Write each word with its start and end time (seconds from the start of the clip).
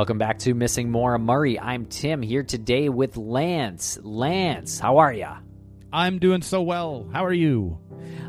Welcome 0.00 0.16
back 0.16 0.38
to 0.38 0.54
Missing 0.54 0.90
Maura 0.90 1.18
Murray. 1.18 1.60
I'm 1.60 1.84
Tim 1.84 2.22
here 2.22 2.42
today 2.42 2.88
with 2.88 3.18
Lance. 3.18 3.98
Lance, 4.02 4.78
how 4.78 4.96
are 4.96 5.12
ya? 5.12 5.36
I'm 5.92 6.18
doing 6.18 6.40
so 6.40 6.62
well. 6.62 7.06
How 7.12 7.26
are 7.26 7.34
you? 7.34 7.78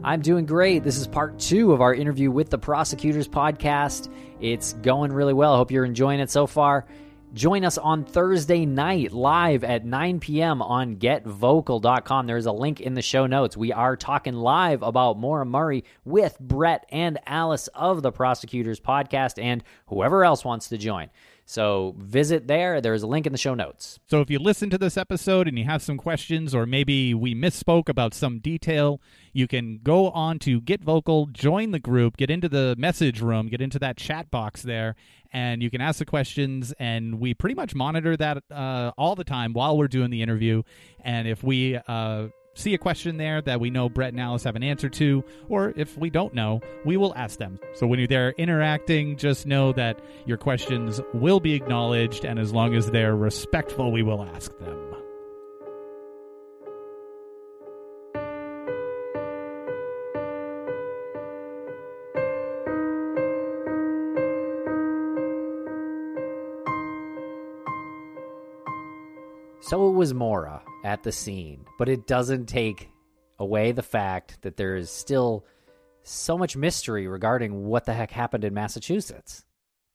I'm 0.03 0.19
doing 0.19 0.45
great. 0.45 0.83
This 0.83 0.97
is 0.97 1.07
part 1.07 1.39
two 1.39 1.71
of 1.71 1.79
our 1.79 1.95
interview 1.95 2.29
with 2.29 2.49
the 2.49 2.57
Prosecutors 2.57 3.29
podcast. 3.29 4.13
It's 4.41 4.73
going 4.73 5.13
really 5.13 5.33
well. 5.33 5.53
I 5.53 5.57
hope 5.57 5.71
you're 5.71 5.85
enjoying 5.85 6.19
it 6.19 6.29
so 6.29 6.45
far. 6.45 6.87
Join 7.33 7.63
us 7.63 7.77
on 7.77 8.03
Thursday 8.03 8.65
night 8.65 9.13
live 9.13 9.63
at 9.63 9.85
9 9.85 10.19
p.m. 10.19 10.61
on 10.61 10.97
getvocal.com. 10.97 12.27
There's 12.27 12.47
a 12.47 12.51
link 12.51 12.81
in 12.81 12.95
the 12.95 13.01
show 13.01 13.27
notes. 13.27 13.55
We 13.55 13.71
are 13.71 13.95
talking 13.95 14.33
live 14.33 14.83
about 14.83 15.17
Maura 15.17 15.45
Murray 15.45 15.85
with 16.03 16.37
Brett 16.37 16.85
and 16.89 17.17
Alice 17.25 17.69
of 17.69 18.01
the 18.01 18.11
Prosecutors 18.11 18.81
podcast 18.81 19.41
and 19.41 19.63
whoever 19.85 20.25
else 20.25 20.43
wants 20.43 20.67
to 20.67 20.77
join. 20.77 21.09
So 21.51 21.95
visit 21.97 22.47
there. 22.47 22.79
There's 22.79 23.03
a 23.03 23.07
link 23.07 23.25
in 23.25 23.33
the 23.33 23.37
show 23.37 23.53
notes. 23.53 23.99
So 24.07 24.21
if 24.21 24.29
you 24.29 24.39
listen 24.39 24.69
to 24.69 24.77
this 24.77 24.95
episode 24.95 25.49
and 25.49 25.59
you 25.59 25.65
have 25.65 25.81
some 25.81 25.97
questions, 25.97 26.55
or 26.55 26.65
maybe 26.65 27.13
we 27.13 27.35
misspoke 27.35 27.89
about 27.89 28.13
some 28.13 28.39
detail, 28.39 29.01
you 29.33 29.49
can 29.49 29.81
go 29.83 30.11
on 30.11 30.39
to 30.39 30.61
Get 30.61 30.81
Vocal, 30.81 31.25
join 31.25 31.71
the 31.71 31.79
group, 31.79 32.15
get 32.15 32.31
into 32.31 32.47
the 32.47 32.75
message 32.77 33.19
room, 33.19 33.49
get 33.49 33.59
into 33.59 33.77
that 33.79 33.97
chat 33.97 34.31
box 34.31 34.61
there, 34.61 34.95
and 35.33 35.61
you 35.61 35.69
can 35.69 35.81
ask 35.81 35.99
the 35.99 36.05
questions. 36.05 36.73
And 36.79 37.19
we 37.19 37.33
pretty 37.33 37.55
much 37.55 37.75
monitor 37.75 38.15
that 38.15 38.43
uh, 38.49 38.91
all 38.97 39.15
the 39.15 39.25
time 39.25 39.51
while 39.51 39.77
we're 39.77 39.89
doing 39.89 40.09
the 40.09 40.21
interview. 40.21 40.63
And 41.01 41.27
if 41.27 41.43
we 41.43 41.77
uh, 41.85 42.27
see 42.53 42.73
a 42.73 42.77
question 42.77 43.17
there 43.17 43.41
that 43.41 43.59
we 43.59 43.69
know 43.69 43.89
Brett 43.89 44.13
and 44.13 44.19
Alice 44.19 44.43
have 44.43 44.55
an 44.55 44.63
answer 44.63 44.89
to, 44.89 45.23
or 45.49 45.73
if 45.75 45.97
we 45.97 46.09
don't 46.09 46.33
know, 46.33 46.61
we 46.85 46.97
will 46.97 47.13
ask 47.15 47.39
them. 47.39 47.59
So 47.73 47.87
when 47.87 47.99
you're 47.99 48.07
there 48.07 48.31
interacting, 48.31 49.17
just 49.17 49.45
know 49.45 49.71
that 49.73 49.99
your 50.25 50.37
questions 50.37 51.01
will 51.13 51.39
be 51.39 51.53
acknowledged, 51.53 52.25
and 52.25 52.39
as 52.39 52.53
long 52.53 52.75
as 52.75 52.91
they're 52.91 53.15
respectful, 53.15 53.91
we 53.91 54.03
will 54.03 54.23
ask 54.23 54.57
them. 54.59 54.77
So 69.63 69.87
it 69.87 69.93
was 69.93 70.13
Maura 70.13 70.61
at 70.83 71.03
the 71.03 71.11
scene, 71.11 71.65
but 71.77 71.89
it 71.89 72.07
doesn't 72.07 72.47
take 72.47 72.89
away 73.39 73.71
the 73.71 73.83
fact 73.83 74.37
that 74.41 74.57
there 74.57 74.75
is 74.75 74.89
still 74.89 75.45
so 76.03 76.37
much 76.37 76.55
mystery 76.55 77.07
regarding 77.07 77.65
what 77.65 77.85
the 77.85 77.93
heck 77.93 78.11
happened 78.11 78.43
in 78.43 78.53
Massachusetts. 78.53 79.43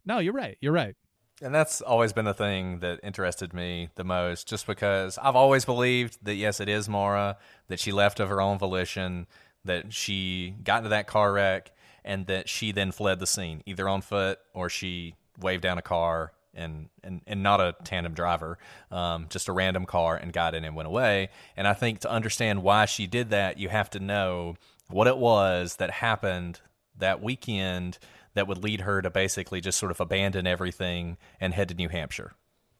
No, 0.05 0.19
you're 0.19 0.33
right. 0.33 0.57
You're 0.61 0.73
right. 0.73 0.95
And 1.43 1.55
that's 1.55 1.83
always 1.83 2.13
been 2.13 2.25
the 2.25 2.33
thing 2.33 2.79
that 2.79 3.01
interested 3.03 3.53
me 3.53 3.91
the 3.97 4.05
most, 4.05 4.49
just 4.49 4.67
because 4.67 5.19
I've 5.19 5.37
always 5.37 5.65
believed 5.65 6.19
that, 6.23 6.35
yes, 6.35 6.61
it 6.61 6.69
is 6.69 6.89
Maura, 6.89 7.37
that 7.69 7.79
she 7.79 7.93
left 7.93 8.21
of 8.21 8.29
her 8.31 8.41
own 8.41 8.59
volition, 8.59 9.27
that 9.65 9.93
she 9.93 10.55
got 10.65 10.79
into 10.79 10.91
that 10.91 11.07
car 11.07 11.33
wreck, 11.33 11.73
and 12.05 12.27
that 12.29 12.49
she 12.49 12.73
then 12.73 12.93
fled 12.93 13.19
the 13.19 13.27
scene, 13.27 13.63
either 13.67 13.89
on 13.89 14.01
foot 14.01 14.39
or 14.55 14.71
she 14.71 15.15
waved 15.39 15.63
down 15.63 15.77
a 15.77 15.83
car 15.83 16.33
and 16.57 16.89
and, 17.05 17.21
and 17.27 17.43
not 17.43 17.61
a 17.61 17.75
tandem 17.85 18.15
driver, 18.15 18.59
um, 18.91 19.27
just 19.29 19.49
a 19.49 19.53
random 19.53 19.87
car 19.87 20.17
and 20.17 20.33
got 20.33 20.55
in 20.55 20.65
and 20.65 20.75
went 20.75 20.89
away. 20.89 21.29
And 21.57 21.69
I 21.69 21.75
think 21.75 22.01
to 22.01 22.11
understand 22.11 22.63
why 22.63 22.87
she 22.87 23.07
did 23.07 23.31
that, 23.31 23.59
you 23.59 23.69
have 23.69 23.91
to 23.91 24.01
know 24.01 24.57
what 24.89 25.07
it 25.07 25.19
was 25.19 25.77
that 25.77 25.91
happened 25.91 26.61
that 26.99 27.23
weekend 27.23 27.99
that 28.35 28.47
would 28.47 28.59
lead 28.59 28.83
her 28.83 29.03
to 29.03 29.11
basically 29.11 29.61
just 29.61 29.79
sort 29.79 29.91
of 29.91 30.01
abandon 30.01 30.47
everything 30.47 31.17
and 31.41 31.55
head 31.55 31.69
to 31.69 31.75
New 31.75 31.89
Hampshire. 31.89 32.33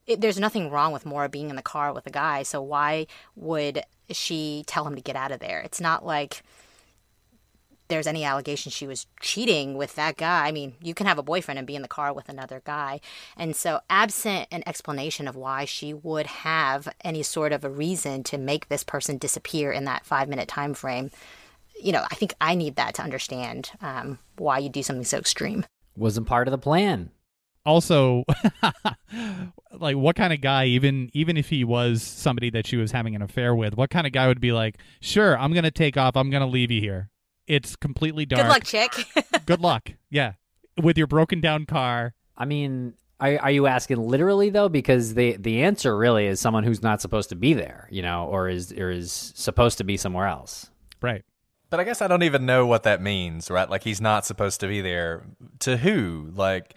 It, 0.07 0.21
there's 0.21 0.39
nothing 0.39 0.71
wrong 0.71 0.93
with 0.93 1.05
Maura 1.05 1.29
being 1.29 1.51
in 1.51 1.57
the 1.57 1.63
car 1.63 1.93
with 1.93 2.07
a 2.07 2.11
guy, 2.11 2.43
so 2.45 2.63
why 2.63 3.07
would 3.35 3.83
she 4.11 4.63
tell 4.67 4.87
him 4.87 4.95
to 4.95 5.01
get 5.01 5.17
out 5.17 5.33
of 5.33 5.41
there? 5.41 5.61
It's 5.61 5.81
not 5.81 6.07
like 6.07 6.43
there's 7.89 8.07
any 8.07 8.25
allegation 8.25 8.71
she 8.71 8.87
was 8.87 9.07
cheating 9.21 9.77
with 9.77 9.95
that 9.95 10.17
guy. 10.17 10.47
I 10.47 10.53
mean, 10.53 10.75
you 10.83 10.95
can 10.95 11.07
have 11.07 11.19
a 11.19 11.23
boyfriend 11.23 11.59
and 11.59 11.67
be 11.67 11.77
in 11.77 11.83
the 11.83 11.89
car 11.89 12.13
with 12.13 12.29
another 12.29 12.63
guy. 12.65 13.01
And 13.37 13.55
so, 13.55 13.81
absent 13.89 14.49
an 14.51 14.63
explanation 14.67 15.29
of 15.29 15.37
why 15.37 15.65
she 15.65 15.95
would 15.95 16.27
have 16.27 16.89
any 17.03 17.23
sort 17.23 17.53
of 17.53 17.65
a 17.65 17.71
reason 17.71 18.23
to 18.25 18.39
make 18.39 18.69
this 18.69 18.85
person 18.85 19.19
disappear 19.19 19.73
in 19.73 19.85
that 19.85 20.05
five 20.05 20.29
minute 20.29 20.49
time 20.49 20.75
frame, 20.75 21.11
you 21.81 21.93
know, 21.93 22.05
I 22.11 22.15
think 22.15 22.35
I 22.41 22.55
need 22.55 22.77
that 22.77 22.95
to 22.95 23.03
understand 23.03 23.71
um, 23.81 24.19
why 24.37 24.59
you 24.59 24.69
do 24.69 24.83
something 24.83 25.05
so 25.05 25.19
extreme. 25.19 25.67
Wasn't 25.97 26.27
part 26.27 26.49
of 26.49 26.53
the 26.53 26.59
plan. 26.59 27.11
Also, 27.65 28.25
like 29.73 29.97
what 29.97 30.15
kind 30.15 30.33
of 30.33 30.41
guy 30.41 30.67
even 30.67 31.11
even 31.13 31.37
if 31.37 31.49
he 31.49 31.65
was 31.65 32.03
somebody 32.03 32.49
that 32.51 32.67
she 32.67 32.77
was 32.77 32.93
having 32.93 33.17
an 33.17 33.23
affair 33.23 33.55
with, 33.55 33.77
what 33.77 33.91
kind 33.91 34.07
of 34.07 34.13
guy 34.13 34.29
would 34.29 34.41
be 34.41 34.53
like, 34.53 34.77
"Sure, 35.01 35.37
I'm 35.37 35.53
going 35.53 35.65
to 35.65 35.73
take 35.73 35.97
off. 35.97 36.17
I'm 36.17 36.31
going 36.31 36.43
to 36.43 36.47
leave 36.47 36.71
you 36.71 36.81
here." 36.81 37.11
It's 37.47 37.77
completely 37.77 38.27
dark. 38.27 38.43
Good 38.43 38.49
luck, 38.49 38.65
chick. 38.65 39.07
Good 39.47 39.61
luck. 39.61 39.91
Yeah. 40.11 40.33
With 40.83 40.99
your 40.99 41.07
broken 41.07 41.41
down 41.41 41.67
car. 41.67 42.15
I 42.37 42.45
mean, 42.45 42.95
are, 43.19 43.39
are 43.39 43.51
you 43.51 43.67
asking 43.67 43.99
literally 43.99 44.51
though? 44.51 44.69
Because 44.69 45.15
the 45.15 45.37
the 45.37 45.63
answer 45.63 45.97
really 45.97 46.27
is 46.27 46.41
someone 46.41 46.65
who's 46.65 46.83
not 46.83 47.01
supposed 47.01 47.31
to 47.31 47.37
be 47.37 47.55
there, 47.55 47.89
you 47.91 48.03
know, 48.03 48.27
or 48.27 48.49
is 48.49 48.73
or 48.73 48.91
is 48.91 49.33
supposed 49.35 49.79
to 49.79 49.85
be 49.85 49.97
somewhere 49.97 50.27
else. 50.27 50.71
Right. 51.01 51.25
But 51.71 51.81
I 51.81 51.85
guess 51.85 52.03
I 52.03 52.09
don't 52.09 52.23
even 52.23 52.47
know 52.47 52.67
what 52.67 52.85
that 52.85 53.01
means, 53.01 53.51
right? 53.51 53.69
Like 53.69 53.83
he's 53.83 54.01
not 54.01 54.27
supposed 54.27 54.61
to 54.61 54.69
be 54.69 54.81
there. 54.83 55.25
To 55.61 55.77
who? 55.77 56.31
Like 56.35 56.75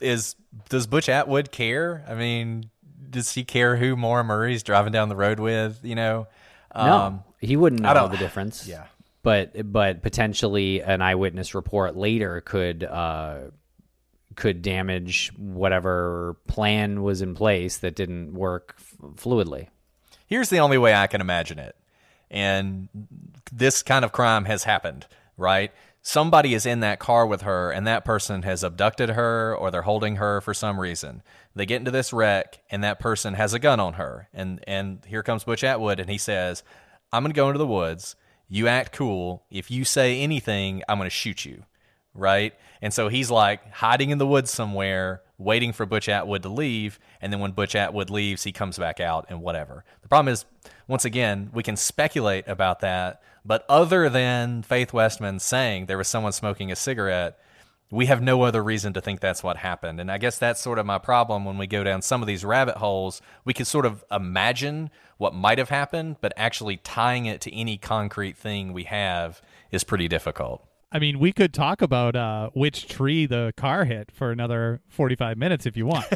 is 0.00 0.36
does 0.68 0.86
Butch 0.86 1.08
Atwood 1.08 1.50
care? 1.50 2.04
I 2.08 2.14
mean, 2.14 2.70
does 3.10 3.32
he 3.32 3.44
care 3.44 3.76
who 3.76 3.96
Maura 3.96 4.24
Murray's 4.24 4.62
driving 4.62 4.92
down 4.92 5.08
the 5.08 5.16
road 5.16 5.40
with? 5.40 5.80
You 5.82 5.94
know, 5.94 6.28
um, 6.72 6.86
no, 6.86 7.24
he 7.40 7.56
wouldn't 7.56 7.82
know 7.82 8.08
the 8.08 8.16
difference. 8.16 8.66
Yeah, 8.68 8.84
but 9.22 9.70
but 9.70 10.02
potentially 10.02 10.80
an 10.82 11.02
eyewitness 11.02 11.54
report 11.54 11.96
later 11.96 12.40
could 12.40 12.84
uh, 12.84 13.38
could 14.34 14.62
damage 14.62 15.32
whatever 15.36 16.36
plan 16.46 17.02
was 17.02 17.22
in 17.22 17.34
place 17.34 17.78
that 17.78 17.96
didn't 17.96 18.34
work 18.34 18.74
f- 18.78 18.96
fluidly. 19.16 19.68
Here's 20.26 20.50
the 20.50 20.58
only 20.60 20.78
way 20.78 20.94
I 20.94 21.06
can 21.06 21.20
imagine 21.20 21.58
it, 21.58 21.76
and 22.30 22.88
this 23.52 23.82
kind 23.82 24.04
of 24.04 24.12
crime 24.12 24.44
has 24.44 24.64
happened, 24.64 25.06
right? 25.36 25.72
somebody 26.08 26.54
is 26.54 26.64
in 26.64 26.80
that 26.80 26.98
car 26.98 27.26
with 27.26 27.42
her 27.42 27.70
and 27.70 27.86
that 27.86 28.02
person 28.02 28.42
has 28.42 28.62
abducted 28.62 29.10
her 29.10 29.54
or 29.54 29.70
they're 29.70 29.82
holding 29.82 30.16
her 30.16 30.40
for 30.40 30.54
some 30.54 30.80
reason. 30.80 31.22
They 31.54 31.66
get 31.66 31.76
into 31.76 31.90
this 31.90 32.14
wreck 32.14 32.60
and 32.70 32.82
that 32.82 32.98
person 32.98 33.34
has 33.34 33.52
a 33.52 33.58
gun 33.58 33.78
on 33.78 33.94
her. 33.94 34.28
And 34.32 34.64
and 34.66 35.04
here 35.06 35.22
comes 35.22 35.44
Butch 35.44 35.62
Atwood 35.62 36.00
and 36.00 36.08
he 36.08 36.16
says, 36.16 36.62
"I'm 37.12 37.22
going 37.22 37.32
to 37.32 37.36
go 37.36 37.48
into 37.48 37.58
the 37.58 37.66
woods. 37.66 38.16
You 38.48 38.68
act 38.68 38.92
cool. 38.92 39.44
If 39.50 39.70
you 39.70 39.84
say 39.84 40.20
anything, 40.20 40.82
I'm 40.88 40.98
going 40.98 41.06
to 41.06 41.10
shoot 41.10 41.44
you." 41.44 41.64
Right? 42.14 42.54
And 42.82 42.92
so 42.92 43.08
he's 43.08 43.30
like 43.30 43.72
hiding 43.72 44.10
in 44.10 44.18
the 44.18 44.26
woods 44.26 44.50
somewhere, 44.50 45.22
waiting 45.36 45.72
for 45.72 45.86
Butch 45.86 46.08
Atwood 46.08 46.42
to 46.42 46.48
leave, 46.48 46.98
and 47.20 47.32
then 47.32 47.40
when 47.40 47.52
Butch 47.52 47.74
Atwood 47.74 48.10
leaves, 48.10 48.44
he 48.44 48.52
comes 48.52 48.78
back 48.78 49.00
out 49.00 49.26
and 49.28 49.40
whatever. 49.40 49.84
The 50.02 50.08
problem 50.08 50.32
is 50.32 50.44
once 50.86 51.04
again, 51.04 51.50
we 51.52 51.62
can 51.62 51.76
speculate 51.76 52.48
about 52.48 52.80
that, 52.80 53.22
but 53.44 53.64
other 53.68 54.08
than 54.08 54.62
Faith 54.62 54.92
Westman 54.92 55.38
saying 55.38 55.86
there 55.86 55.98
was 55.98 56.08
someone 56.08 56.32
smoking 56.32 56.72
a 56.72 56.76
cigarette, 56.76 57.38
we 57.90 58.06
have 58.06 58.22
no 58.22 58.42
other 58.42 58.62
reason 58.62 58.92
to 58.92 59.00
think 59.00 59.20
that's 59.20 59.42
what 59.42 59.58
happened. 59.58 60.00
And 60.00 60.10
I 60.10 60.18
guess 60.18 60.38
that's 60.38 60.60
sort 60.60 60.78
of 60.78 60.86
my 60.86 60.98
problem 60.98 61.44
when 61.44 61.56
we 61.56 61.66
go 61.66 61.82
down 61.84 62.02
some 62.02 62.22
of 62.22 62.26
these 62.26 62.44
rabbit 62.44 62.76
holes. 62.76 63.22
We 63.44 63.54
can 63.54 63.64
sort 63.64 63.86
of 63.86 64.04
imagine 64.10 64.90
what 65.16 65.34
might 65.34 65.58
have 65.58 65.70
happened, 65.70 66.16
but 66.20 66.32
actually 66.36 66.76
tying 66.78 67.26
it 67.26 67.40
to 67.42 67.54
any 67.54 67.78
concrete 67.78 68.36
thing 68.36 68.72
we 68.72 68.84
have 68.84 69.40
is 69.70 69.84
pretty 69.84 70.08
difficult. 70.08 70.64
I 70.90 70.98
mean, 70.98 71.18
we 71.18 71.32
could 71.32 71.52
talk 71.52 71.82
about 71.82 72.16
uh, 72.16 72.50
which 72.54 72.88
tree 72.88 73.26
the 73.26 73.52
car 73.56 73.84
hit 73.84 74.10
for 74.10 74.30
another 74.30 74.80
45 74.88 75.36
minutes 75.36 75.66
if 75.66 75.76
you 75.76 75.86
want. 75.86 76.06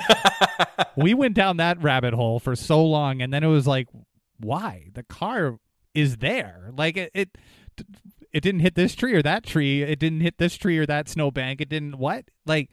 we 0.97 1.13
went 1.13 1.35
down 1.35 1.59
that 1.59 1.83
rabbit 1.83 2.15
hole 2.15 2.41
for 2.41 2.57
so 2.57 2.85
long, 2.85 3.21
and 3.21 3.33
then 3.33 3.45
it 3.45 3.49
was 3.49 3.67
like, 3.67 3.89
why 4.39 4.89
the 4.95 5.03
car 5.03 5.59
is 5.95 6.19
there 6.19 6.71
like 6.77 6.97
it, 6.97 7.11
it 7.15 7.39
it 8.33 8.41
didn't 8.43 8.61
hit 8.61 8.75
this 8.75 8.95
tree 8.95 9.15
or 9.15 9.23
that 9.23 9.45
tree 9.45 9.83
it 9.83 9.99
didn't 9.99 10.21
hit 10.21 10.39
this 10.39 10.57
tree 10.57 10.79
or 10.79 10.87
that 10.87 11.09
snowbank 11.09 11.61
it 11.61 11.69
didn't 11.69 11.99
what 11.99 12.25
like 12.47 12.71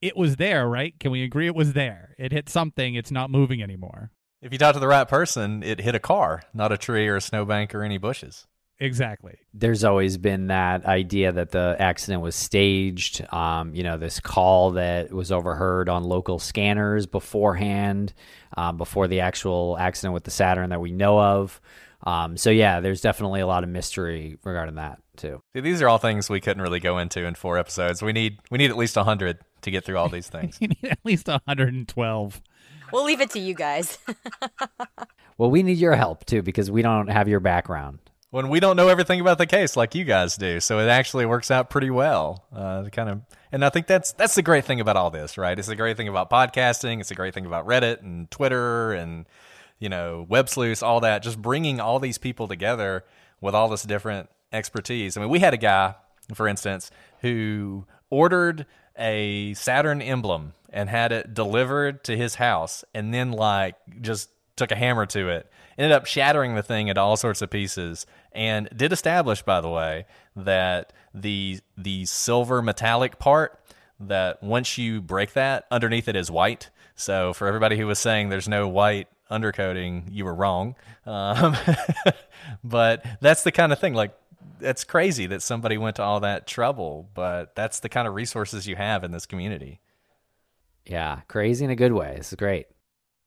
it 0.00 0.16
was 0.16 0.36
there 0.36 0.68
right 0.68 0.98
can 1.00 1.10
we 1.10 1.22
agree 1.22 1.46
it 1.46 1.54
was 1.54 1.72
there 1.72 2.14
it 2.18 2.32
hit 2.32 2.48
something 2.48 2.94
it's 2.94 3.10
not 3.10 3.30
moving 3.30 3.62
anymore 3.62 4.10
if 4.42 4.52
you 4.52 4.58
talk 4.58 4.74
to 4.74 4.80
the 4.80 4.88
right 4.88 5.08
person 5.08 5.62
it 5.62 5.80
hit 5.80 5.94
a 5.94 6.00
car 6.00 6.42
not 6.54 6.72
a 6.72 6.78
tree 6.78 7.08
or 7.08 7.16
a 7.16 7.20
snowbank 7.20 7.74
or 7.74 7.82
any 7.82 7.98
bushes 7.98 8.46
Exactly. 8.82 9.36
There's 9.52 9.84
always 9.84 10.16
been 10.16 10.46
that 10.46 10.86
idea 10.86 11.32
that 11.32 11.50
the 11.50 11.76
accident 11.78 12.22
was 12.22 12.34
staged. 12.34 13.22
Um, 13.30 13.74
you 13.74 13.82
know, 13.82 13.98
this 13.98 14.20
call 14.20 14.70
that 14.72 15.12
was 15.12 15.30
overheard 15.30 15.90
on 15.90 16.02
local 16.02 16.38
scanners 16.38 17.06
beforehand, 17.06 18.14
um, 18.56 18.78
before 18.78 19.06
the 19.06 19.20
actual 19.20 19.76
accident 19.78 20.14
with 20.14 20.24
the 20.24 20.30
Saturn 20.30 20.70
that 20.70 20.80
we 20.80 20.92
know 20.92 21.20
of. 21.20 21.60
Um, 22.02 22.36
so 22.36 22.50
yeah, 22.50 22.80
there's 22.80 23.00
definitely 23.00 23.40
a 23.40 23.46
lot 23.46 23.62
of 23.62 23.70
mystery 23.70 24.38
regarding 24.44 24.76
that 24.76 25.00
too. 25.16 25.42
See, 25.54 25.60
these 25.60 25.82
are 25.82 25.88
all 25.88 25.98
things 25.98 26.30
we 26.30 26.40
couldn't 26.40 26.62
really 26.62 26.80
go 26.80 26.98
into 26.98 27.24
in 27.24 27.34
four 27.34 27.58
episodes. 27.58 28.02
We 28.02 28.12
need 28.12 28.38
we 28.50 28.58
need 28.58 28.70
at 28.70 28.76
least 28.76 28.96
hundred 28.96 29.38
to 29.62 29.70
get 29.70 29.84
through 29.84 29.98
all 29.98 30.08
these 30.08 30.28
things. 30.30 30.58
you 30.60 30.68
need 30.68 30.84
at 30.84 30.98
least 31.04 31.28
112. 31.28 32.42
We'll 32.92 33.04
leave 33.04 33.20
it 33.20 33.30
to 33.30 33.38
you 33.38 33.54
guys. 33.54 33.98
well, 35.38 35.50
we 35.50 35.62
need 35.62 35.78
your 35.78 35.94
help 35.94 36.24
too 36.24 36.42
because 36.42 36.70
we 36.70 36.82
don't 36.82 37.08
have 37.08 37.28
your 37.28 37.40
background 37.40 37.98
when 38.30 38.48
we 38.48 38.60
don't 38.60 38.76
know 38.76 38.88
everything 38.88 39.20
about 39.20 39.38
the 39.38 39.46
case 39.46 39.76
like 39.76 39.94
you 39.94 40.04
guys 40.04 40.36
do. 40.36 40.60
So 40.60 40.78
it 40.78 40.88
actually 40.88 41.26
works 41.26 41.50
out 41.50 41.68
pretty 41.68 41.90
well. 41.90 42.46
Uh, 42.54 42.84
kind 42.90 43.08
of, 43.10 43.20
and 43.52 43.64
I 43.64 43.70
think 43.70 43.86
that's 43.86 44.12
that's 44.12 44.34
the 44.34 44.42
great 44.42 44.64
thing 44.64 44.80
about 44.80 44.96
all 44.96 45.10
this, 45.10 45.36
right? 45.36 45.58
It's 45.58 45.68
the 45.68 45.76
great 45.76 45.96
thing 45.96 46.08
about 46.08 46.30
podcasting. 46.30 47.00
It's 47.00 47.10
a 47.10 47.14
great 47.14 47.34
thing 47.34 47.46
about 47.46 47.66
Reddit 47.66 48.00
and 48.00 48.30
Twitter 48.30 48.92
and 48.92 49.26
you 49.80 49.88
know 49.88 50.26
Websleuths, 50.30 50.82
all 50.82 51.00
that. 51.00 51.24
Just 51.24 51.42
bringing 51.42 51.80
all 51.80 51.98
these 51.98 52.18
people 52.18 52.46
together 52.46 53.04
with 53.40 53.54
all 53.54 53.68
this 53.68 53.82
different 53.82 54.30
expertise. 54.52 55.16
I 55.16 55.20
mean, 55.20 55.30
we 55.30 55.40
had 55.40 55.54
a 55.54 55.58
guy, 55.58 55.96
for 56.34 56.46
instance, 56.46 56.92
who 57.22 57.86
ordered 58.10 58.66
a 58.96 59.54
Saturn 59.54 60.00
emblem 60.00 60.52
and 60.72 60.88
had 60.88 61.10
it 61.10 61.34
delivered 61.34 62.04
to 62.04 62.16
his 62.16 62.36
house, 62.36 62.84
and 62.94 63.12
then 63.12 63.32
like 63.32 63.74
just 64.00 64.30
took 64.56 64.70
a 64.70 64.76
hammer 64.76 65.06
to 65.06 65.28
it 65.30 65.50
ended 65.80 65.92
up 65.92 66.04
shattering 66.04 66.54
the 66.54 66.62
thing 66.62 66.88
into 66.88 67.00
all 67.00 67.16
sorts 67.16 67.40
of 67.40 67.48
pieces 67.48 68.04
and 68.32 68.68
did 68.76 68.92
establish 68.92 69.42
by 69.42 69.60
the 69.60 69.68
way 69.68 70.04
that 70.36 70.92
the 71.14 71.58
the 71.78 72.04
silver 72.04 72.60
metallic 72.60 73.18
part 73.18 73.58
that 73.98 74.42
once 74.42 74.76
you 74.76 75.00
break 75.00 75.32
that 75.32 75.66
underneath 75.70 76.06
it 76.06 76.14
is 76.14 76.30
white 76.30 76.68
so 76.94 77.32
for 77.32 77.48
everybody 77.48 77.78
who 77.78 77.86
was 77.86 77.98
saying 77.98 78.28
there's 78.28 78.48
no 78.48 78.68
white 78.68 79.08
undercoating 79.30 80.04
you 80.10 80.24
were 80.24 80.34
wrong. 80.34 80.74
Um, 81.06 81.56
but 82.64 83.04
that's 83.20 83.42
the 83.42 83.52
kind 83.52 83.72
of 83.72 83.78
thing 83.78 83.94
like 83.94 84.14
that's 84.58 84.84
crazy 84.84 85.26
that 85.26 85.42
somebody 85.42 85.78
went 85.78 85.96
to 85.96 86.02
all 86.02 86.20
that 86.20 86.46
trouble 86.46 87.08
but 87.14 87.54
that's 87.54 87.80
the 87.80 87.88
kind 87.88 88.06
of 88.06 88.14
resources 88.14 88.66
you 88.66 88.76
have 88.76 89.04
in 89.04 89.12
this 89.12 89.26
community. 89.26 89.80
Yeah 90.84 91.20
crazy 91.28 91.64
in 91.64 91.70
a 91.70 91.76
good 91.76 91.92
way. 91.92 92.14
This 92.16 92.32
is 92.32 92.36
great. 92.36 92.66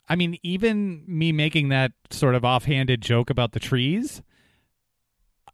I 0.10 0.15
mean, 0.15 0.38
even 0.43 1.03
me 1.07 1.31
making 1.31 1.69
that 1.69 1.93
sort 2.10 2.36
of 2.36 2.43
offhanded 2.43 3.01
joke 3.01 3.29
about 3.29 3.53
the 3.53 3.60
trees, 3.60 4.22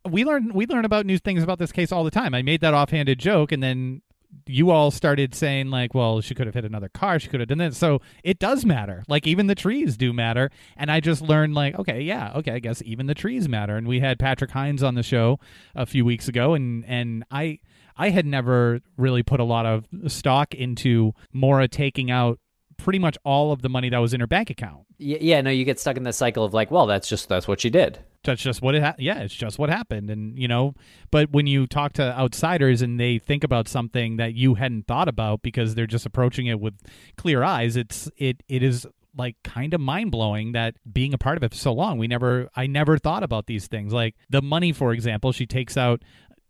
we 0.08 0.26
learn 0.26 0.54
we 0.54 0.66
learn 0.66 0.86
about 0.86 1.06
new 1.06 1.18
things 1.18 1.44
about 1.44 1.60
this 1.60 1.72
case 1.72 1.92
all 1.92 2.04
the 2.04 2.12
time. 2.12 2.34
I 2.34 2.42
made 2.42 2.62
that 2.62 2.74
offhanded 2.74 3.20
joke, 3.20 3.52
and 3.52 3.62
then 3.62 4.02
you 4.46 4.72
all 4.72 4.92
started 4.92 5.36
saying 5.36 5.70
like, 5.70 5.94
"Well, 5.94 6.22
she 6.22 6.36
could 6.36 6.48
have 6.48 6.54
hit 6.56 6.66
another 6.66 6.90
car. 6.90 7.20
She 7.20 7.28
could 7.30 7.40
have 7.40 7.50
done 7.50 7.58
this." 7.58 7.78
So 7.78 8.02
it 8.24 8.40
does 8.40 8.66
matter. 8.66 9.04
Like 9.08 9.28
even 9.28 9.48
the 9.48 9.56
trees 9.56 9.98
do 9.98 10.14
matter. 10.14 10.50
And 10.78 10.92
I 10.92 11.00
just 11.00 11.22
learned 11.22 11.56
like, 11.56 11.78
okay, 11.78 12.02
yeah, 12.02 12.34
okay, 12.36 12.54
I 12.54 12.60
guess 12.60 12.82
even 12.86 13.08
the 13.08 13.16
trees 13.16 13.48
matter. 13.48 13.76
And 13.76 13.88
we 13.88 14.00
had 14.00 14.20
Patrick 14.20 14.52
Hines 14.52 14.84
on 14.84 14.96
the 14.96 15.04
show 15.04 15.40
a 15.76 15.86
few 15.86 16.06
weeks 16.06 16.28
ago, 16.28 16.54
and 16.54 16.84
and 16.86 17.24
I 17.32 17.60
I 17.98 18.10
had 18.10 18.26
never 18.26 18.80
really 18.98 19.24
put 19.24 19.40
a 19.40 19.44
lot 19.44 19.66
of 19.66 19.86
stock 20.08 20.54
into 20.54 21.14
Maura 21.34 21.68
taking 21.68 22.10
out 22.10 22.40
pretty 22.78 23.00
much 23.00 23.18
all 23.24 23.52
of 23.52 23.62
the 23.62 23.70
money 23.70 23.90
that 23.90 23.98
was 23.98 24.14
in 24.14 24.22
her 24.22 24.28
bank 24.28 24.50
account. 24.50 24.86
Yeah, 24.98 25.18
yeah, 25.22 25.42
no, 25.42 25.50
you 25.50 25.66
get 25.66 25.80
stuck 25.80 25.98
in 25.98 26.04
the 26.04 26.14
cycle 26.14 26.44
of 26.44 26.54
like, 26.54 26.72
well, 26.72 26.88
that's 26.88 27.08
just 27.08 27.30
that's 27.30 27.48
what 27.48 27.62
she 27.62 27.70
did. 27.70 28.00
That's 28.24 28.42
just 28.42 28.62
what 28.62 28.76
it. 28.76 28.84
Ha- 28.84 28.96
yeah, 29.00 29.20
it's 29.20 29.34
just 29.34 29.58
what 29.58 29.70
happened, 29.70 30.10
and 30.10 30.38
you 30.38 30.48
know. 30.48 30.74
But 31.10 31.32
when 31.32 31.48
you 31.48 31.68
talk 31.68 31.94
to 31.94 32.18
outsiders 32.18 32.82
and 32.82 33.00
they 33.00 33.18
think 33.18 33.44
about 33.44 33.68
something 33.68 34.18
that 34.18 34.34
you 34.34 34.56
hadn't 34.56 34.88
thought 34.88 35.08
about 35.08 35.42
because 35.42 35.76
they're 35.76 35.88
just 35.88 36.06
approaching 36.06 36.46
it 36.48 36.60
with 36.60 36.76
clear 37.16 37.44
eyes, 37.44 37.78
it's 37.78 38.10
it 38.18 38.44
it 38.50 38.62
is 38.62 38.86
like 39.18 39.36
kind 39.44 39.74
of 39.74 39.82
mind 39.82 40.12
blowing 40.12 40.52
that 40.54 40.76
being 40.92 41.14
a 41.14 41.18
part 41.18 41.38
of 41.38 41.44
it 41.44 41.52
for 41.52 41.58
so 41.58 41.74
long, 41.74 41.98
we 41.98 42.08
never, 42.08 42.50
I 42.56 42.68
never 42.68 42.98
thought 42.98 43.24
about 43.24 43.48
these 43.48 43.68
things. 43.68 43.92
Like 43.92 44.16
the 44.30 44.42
money, 44.42 44.72
for 44.72 44.94
example, 44.94 45.32
she 45.32 45.46
takes 45.46 45.76
out 45.78 46.04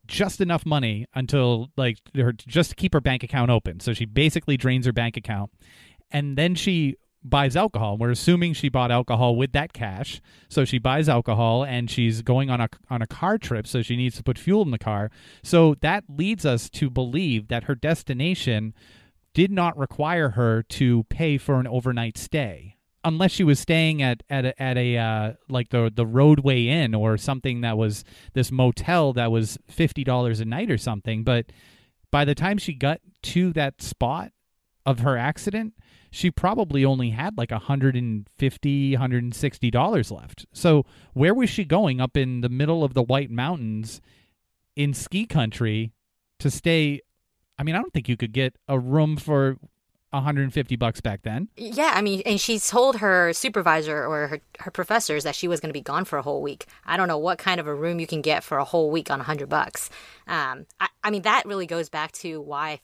just 0.07 0.41
enough 0.41 0.65
money 0.65 1.05
until 1.13 1.69
like 1.77 1.97
her 2.15 2.33
just 2.33 2.71
to 2.71 2.75
keep 2.75 2.93
her 2.93 3.01
bank 3.01 3.23
account 3.23 3.51
open. 3.51 3.79
So 3.79 3.93
she 3.93 4.05
basically 4.05 4.57
drains 4.57 4.85
her 4.85 4.91
bank 4.91 5.17
account 5.17 5.51
and 6.11 6.37
then 6.37 6.55
she 6.55 6.95
buys 7.23 7.55
alcohol. 7.55 7.97
We're 7.97 8.11
assuming 8.11 8.53
she 8.53 8.69
bought 8.69 8.91
alcohol 8.91 9.35
with 9.35 9.51
that 9.51 9.73
cash. 9.73 10.21
So 10.47 10.65
she 10.65 10.79
buys 10.79 11.09
alcohol 11.09 11.63
and 11.63 11.89
she's 11.89 12.21
going 12.21 12.49
on 12.49 12.61
a 12.61 12.69
on 12.89 13.01
a 13.01 13.07
car 13.07 13.37
trip 13.37 13.67
so 13.67 13.81
she 13.81 13.95
needs 13.95 14.15
to 14.17 14.23
put 14.23 14.37
fuel 14.37 14.61
in 14.61 14.71
the 14.71 14.79
car. 14.79 15.11
So 15.43 15.75
that 15.81 16.05
leads 16.07 16.45
us 16.45 16.69
to 16.71 16.89
believe 16.89 17.47
that 17.49 17.65
her 17.65 17.75
destination 17.75 18.73
did 19.33 19.51
not 19.51 19.77
require 19.77 20.29
her 20.29 20.63
to 20.63 21.03
pay 21.03 21.37
for 21.37 21.59
an 21.59 21.67
overnight 21.67 22.17
stay 22.17 22.77
unless 23.03 23.31
she 23.31 23.43
was 23.43 23.59
staying 23.59 24.01
at 24.01 24.23
at 24.29 24.45
a, 24.45 24.61
at 24.61 24.77
a 24.77 24.97
uh, 24.97 25.33
like 25.49 25.69
the 25.69 25.91
the 25.93 26.05
Rodeway 26.05 26.65
Inn 26.65 26.93
or 26.95 27.17
something 27.17 27.61
that 27.61 27.77
was 27.77 28.03
this 28.33 28.51
motel 28.51 29.13
that 29.13 29.31
was 29.31 29.57
$50 29.71 30.41
a 30.41 30.45
night 30.45 30.71
or 30.71 30.77
something 30.77 31.23
but 31.23 31.51
by 32.11 32.25
the 32.25 32.35
time 32.35 32.57
she 32.57 32.73
got 32.73 32.99
to 33.21 33.53
that 33.53 33.81
spot 33.81 34.31
of 34.85 34.99
her 34.99 35.17
accident 35.17 35.73
she 36.11 36.31
probably 36.31 36.83
only 36.83 37.11
had 37.11 37.37
like 37.37 37.51
150 37.51 38.91
160 38.93 39.71
dollars 39.71 40.11
left 40.11 40.45
so 40.53 40.85
where 41.13 41.33
was 41.33 41.49
she 41.49 41.63
going 41.65 42.01
up 42.01 42.17
in 42.17 42.41
the 42.41 42.49
middle 42.49 42.83
of 42.83 42.93
the 42.93 43.03
white 43.03 43.29
mountains 43.31 44.01
in 44.75 44.93
ski 44.93 45.25
country 45.25 45.91
to 46.39 46.49
stay 46.49 47.01
i 47.57 47.63
mean 47.63 47.75
i 47.75 47.77
don't 47.77 47.93
think 47.93 48.09
you 48.09 48.17
could 48.17 48.33
get 48.33 48.55
a 48.67 48.79
room 48.79 49.17
for 49.17 49.57
150 50.11 50.75
bucks 50.75 51.01
back 51.01 51.21
then 51.21 51.49
Yeah, 51.55 51.91
I 51.93 52.01
mean, 52.01 52.23
and 52.25 52.41
she 52.41 52.57
told 52.57 52.95
her 52.97 53.31
supervisor 53.31 54.07
or 54.07 54.27
her, 54.27 54.41
her 54.61 54.71
professors 54.71 55.23
that 55.23 55.35
she 55.35 55.47
was 55.47 55.59
going 55.59 55.69
to 55.69 55.73
be 55.73 55.81
gone 55.81 56.03
for 56.03 56.17
a 56.17 56.23
whole 56.23 56.41
week. 56.41 56.65
I 56.83 56.97
don't 56.97 57.07
know 57.07 57.19
what 57.19 57.37
kind 57.37 57.59
of 57.59 57.67
a 57.67 57.75
room 57.75 57.99
you 57.99 58.07
can 58.07 58.21
get 58.23 58.43
for 58.43 58.57
a 58.57 58.63
whole 58.65 58.89
week 58.89 59.11
on 59.11 59.19
a 59.19 59.23
hundred 59.23 59.49
bucks. 59.49 59.91
Um, 60.25 60.65
I, 60.79 60.87
I 61.03 61.11
mean, 61.11 61.21
that 61.21 61.45
really 61.45 61.67
goes 61.67 61.89
back 61.89 62.11
to 62.13 62.41
why 62.41 62.79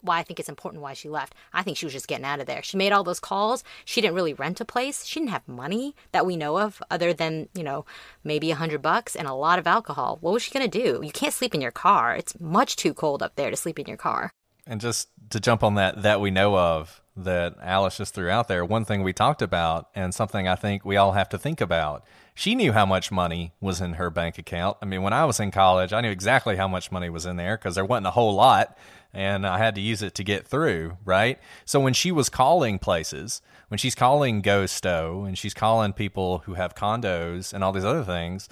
why 0.00 0.18
I 0.18 0.22
think 0.22 0.40
it's 0.40 0.48
important 0.48 0.82
why 0.82 0.92
she 0.92 1.08
left. 1.08 1.34
I 1.52 1.62
think 1.62 1.76
she 1.76 1.86
was 1.86 1.92
just 1.92 2.08
getting 2.08 2.24
out 2.24 2.40
of 2.40 2.46
there. 2.46 2.62
She 2.62 2.76
made 2.76 2.92
all 2.92 3.04
those 3.04 3.20
calls. 3.20 3.64
She 3.84 4.00
didn't 4.00 4.14
really 4.14 4.34
rent 4.34 4.60
a 4.60 4.64
place. 4.64 5.04
She 5.04 5.20
didn't 5.20 5.30
have 5.30 5.46
money 5.46 5.94
that 6.12 6.26
we 6.26 6.36
know 6.36 6.58
of, 6.58 6.82
other 6.90 7.12
than 7.12 7.48
you 7.54 7.62
know 7.62 7.84
maybe 8.24 8.50
a 8.50 8.56
hundred 8.56 8.82
bucks 8.82 9.16
and 9.16 9.26
a 9.26 9.34
lot 9.34 9.58
of 9.58 9.66
alcohol. 9.66 10.18
What 10.20 10.32
was 10.32 10.42
she 10.42 10.52
gonna 10.52 10.68
do? 10.68 11.00
You 11.02 11.12
can't 11.12 11.34
sleep 11.34 11.54
in 11.54 11.60
your 11.60 11.70
car. 11.70 12.14
It's 12.14 12.38
much 12.40 12.76
too 12.76 12.94
cold 12.94 13.22
up 13.22 13.36
there 13.36 13.50
to 13.50 13.56
sleep 13.56 13.78
in 13.78 13.86
your 13.86 13.96
car. 13.96 14.32
And 14.66 14.80
just 14.80 15.08
to 15.30 15.40
jump 15.40 15.62
on 15.62 15.74
that, 15.74 16.02
that 16.02 16.20
we 16.20 16.30
know 16.30 16.56
of 16.56 17.00
that 17.16 17.56
Alice 17.60 17.96
just 17.96 18.14
threw 18.14 18.30
out 18.30 18.48
there, 18.48 18.64
one 18.64 18.84
thing 18.84 19.02
we 19.02 19.12
talked 19.12 19.42
about 19.42 19.88
and 19.94 20.14
something 20.14 20.48
I 20.48 20.54
think 20.54 20.84
we 20.84 20.96
all 20.96 21.12
have 21.12 21.28
to 21.30 21.38
think 21.38 21.60
about. 21.60 22.04
She 22.34 22.54
knew 22.54 22.72
how 22.72 22.86
much 22.86 23.10
money 23.10 23.52
was 23.60 23.80
in 23.80 23.94
her 23.94 24.10
bank 24.10 24.38
account. 24.38 24.78
I 24.80 24.86
mean, 24.86 25.02
when 25.02 25.12
I 25.12 25.24
was 25.24 25.40
in 25.40 25.50
college, 25.50 25.92
I 25.92 26.00
knew 26.00 26.10
exactly 26.10 26.56
how 26.56 26.68
much 26.68 26.90
money 26.90 27.10
was 27.10 27.26
in 27.26 27.36
there 27.36 27.56
because 27.56 27.74
there 27.74 27.84
wasn't 27.84 28.06
a 28.06 28.12
whole 28.12 28.34
lot 28.34 28.78
and 29.12 29.46
I 29.46 29.58
had 29.58 29.74
to 29.74 29.80
use 29.80 30.02
it 30.02 30.14
to 30.16 30.24
get 30.24 30.46
through, 30.46 30.96
right? 31.04 31.38
So 31.64 31.80
when 31.80 31.94
she 31.94 32.12
was 32.12 32.28
calling 32.28 32.78
places, 32.78 33.42
when 33.68 33.78
she's 33.78 33.94
calling 33.94 34.42
Ghosto 34.42 35.26
and 35.26 35.36
she's 35.36 35.54
calling 35.54 35.92
people 35.92 36.38
who 36.38 36.54
have 36.54 36.74
condos 36.74 37.52
and 37.52 37.62
all 37.62 37.72
these 37.72 37.84
other 37.84 38.04
things, 38.04 38.48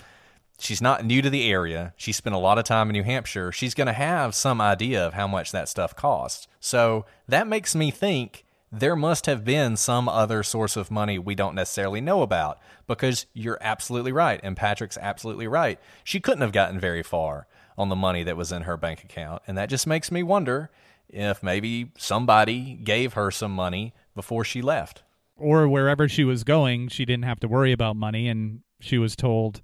she's 0.59 0.83
not 0.83 1.05
new 1.05 1.23
to 1.23 1.31
the 1.31 1.51
area. 1.51 1.95
She 1.97 2.13
spent 2.13 2.35
a 2.35 2.39
lot 2.39 2.59
of 2.59 2.65
time 2.65 2.89
in 2.89 2.95
New 2.95 3.05
Hampshire. 3.05 3.53
She's 3.53 3.75
going 3.75 3.87
to 3.87 3.93
have 3.93 4.35
some 4.35 4.61
idea 4.61 5.07
of 5.07 5.15
how 5.15 5.27
much 5.27 5.53
that 5.53 5.69
stuff 5.69 5.95
costs. 5.95 6.49
So 6.61 7.07
that 7.29 7.47
makes 7.47 7.75
me 7.75 7.91
think 7.91 8.45
there 8.71 8.97
must 8.97 9.27
have 9.27 9.45
been 9.45 9.77
some 9.77 10.09
other 10.09 10.43
source 10.43 10.77
of 10.77 10.91
money 10.91 11.19
we 11.19 11.35
don't 11.35 11.55
necessarily 11.55 12.01
know 12.01 12.23
about 12.23 12.59
because 12.87 13.27
you're 13.33 13.59
absolutely 13.61 14.13
right. 14.13 14.41
And 14.43 14.57
Patrick's 14.57 14.99
absolutely 14.99 15.47
right. 15.47 15.81
She 16.05 16.21
couldn't 16.21 16.43
have 16.43 16.53
gotten 16.53 16.79
very 16.79 17.03
far 17.03 17.47
on 17.79 17.89
the 17.89 17.97
money 17.97 18.23
that 18.25 18.37
was 18.37 18.53
in 18.53 18.63
her 18.63 18.77
bank 18.77 19.03
account. 19.05 19.41
And 19.47 19.57
that 19.57 19.71
just 19.71 19.87
makes 19.87 20.11
me 20.11 20.23
wonder 20.23 20.71
if 21.09 21.43
maybe 21.43 21.93
somebody 21.97 22.75
gave 22.75 23.15
her 23.15 23.31
some 23.31 23.53
money 23.53 23.95
before 24.15 24.45
she 24.45 24.61
left. 24.61 25.03
or 25.37 25.67
wherever 25.69 26.09
she 26.09 26.25
was 26.25 26.43
going 26.45 26.89
she 26.89 27.05
didn't 27.05 27.25
have 27.25 27.39
to 27.41 27.47
worry 27.49 27.71
about 27.73 27.95
money 27.97 28.27
and 28.29 28.61
she 28.81 28.99
was 28.99 29.15
told 29.15 29.63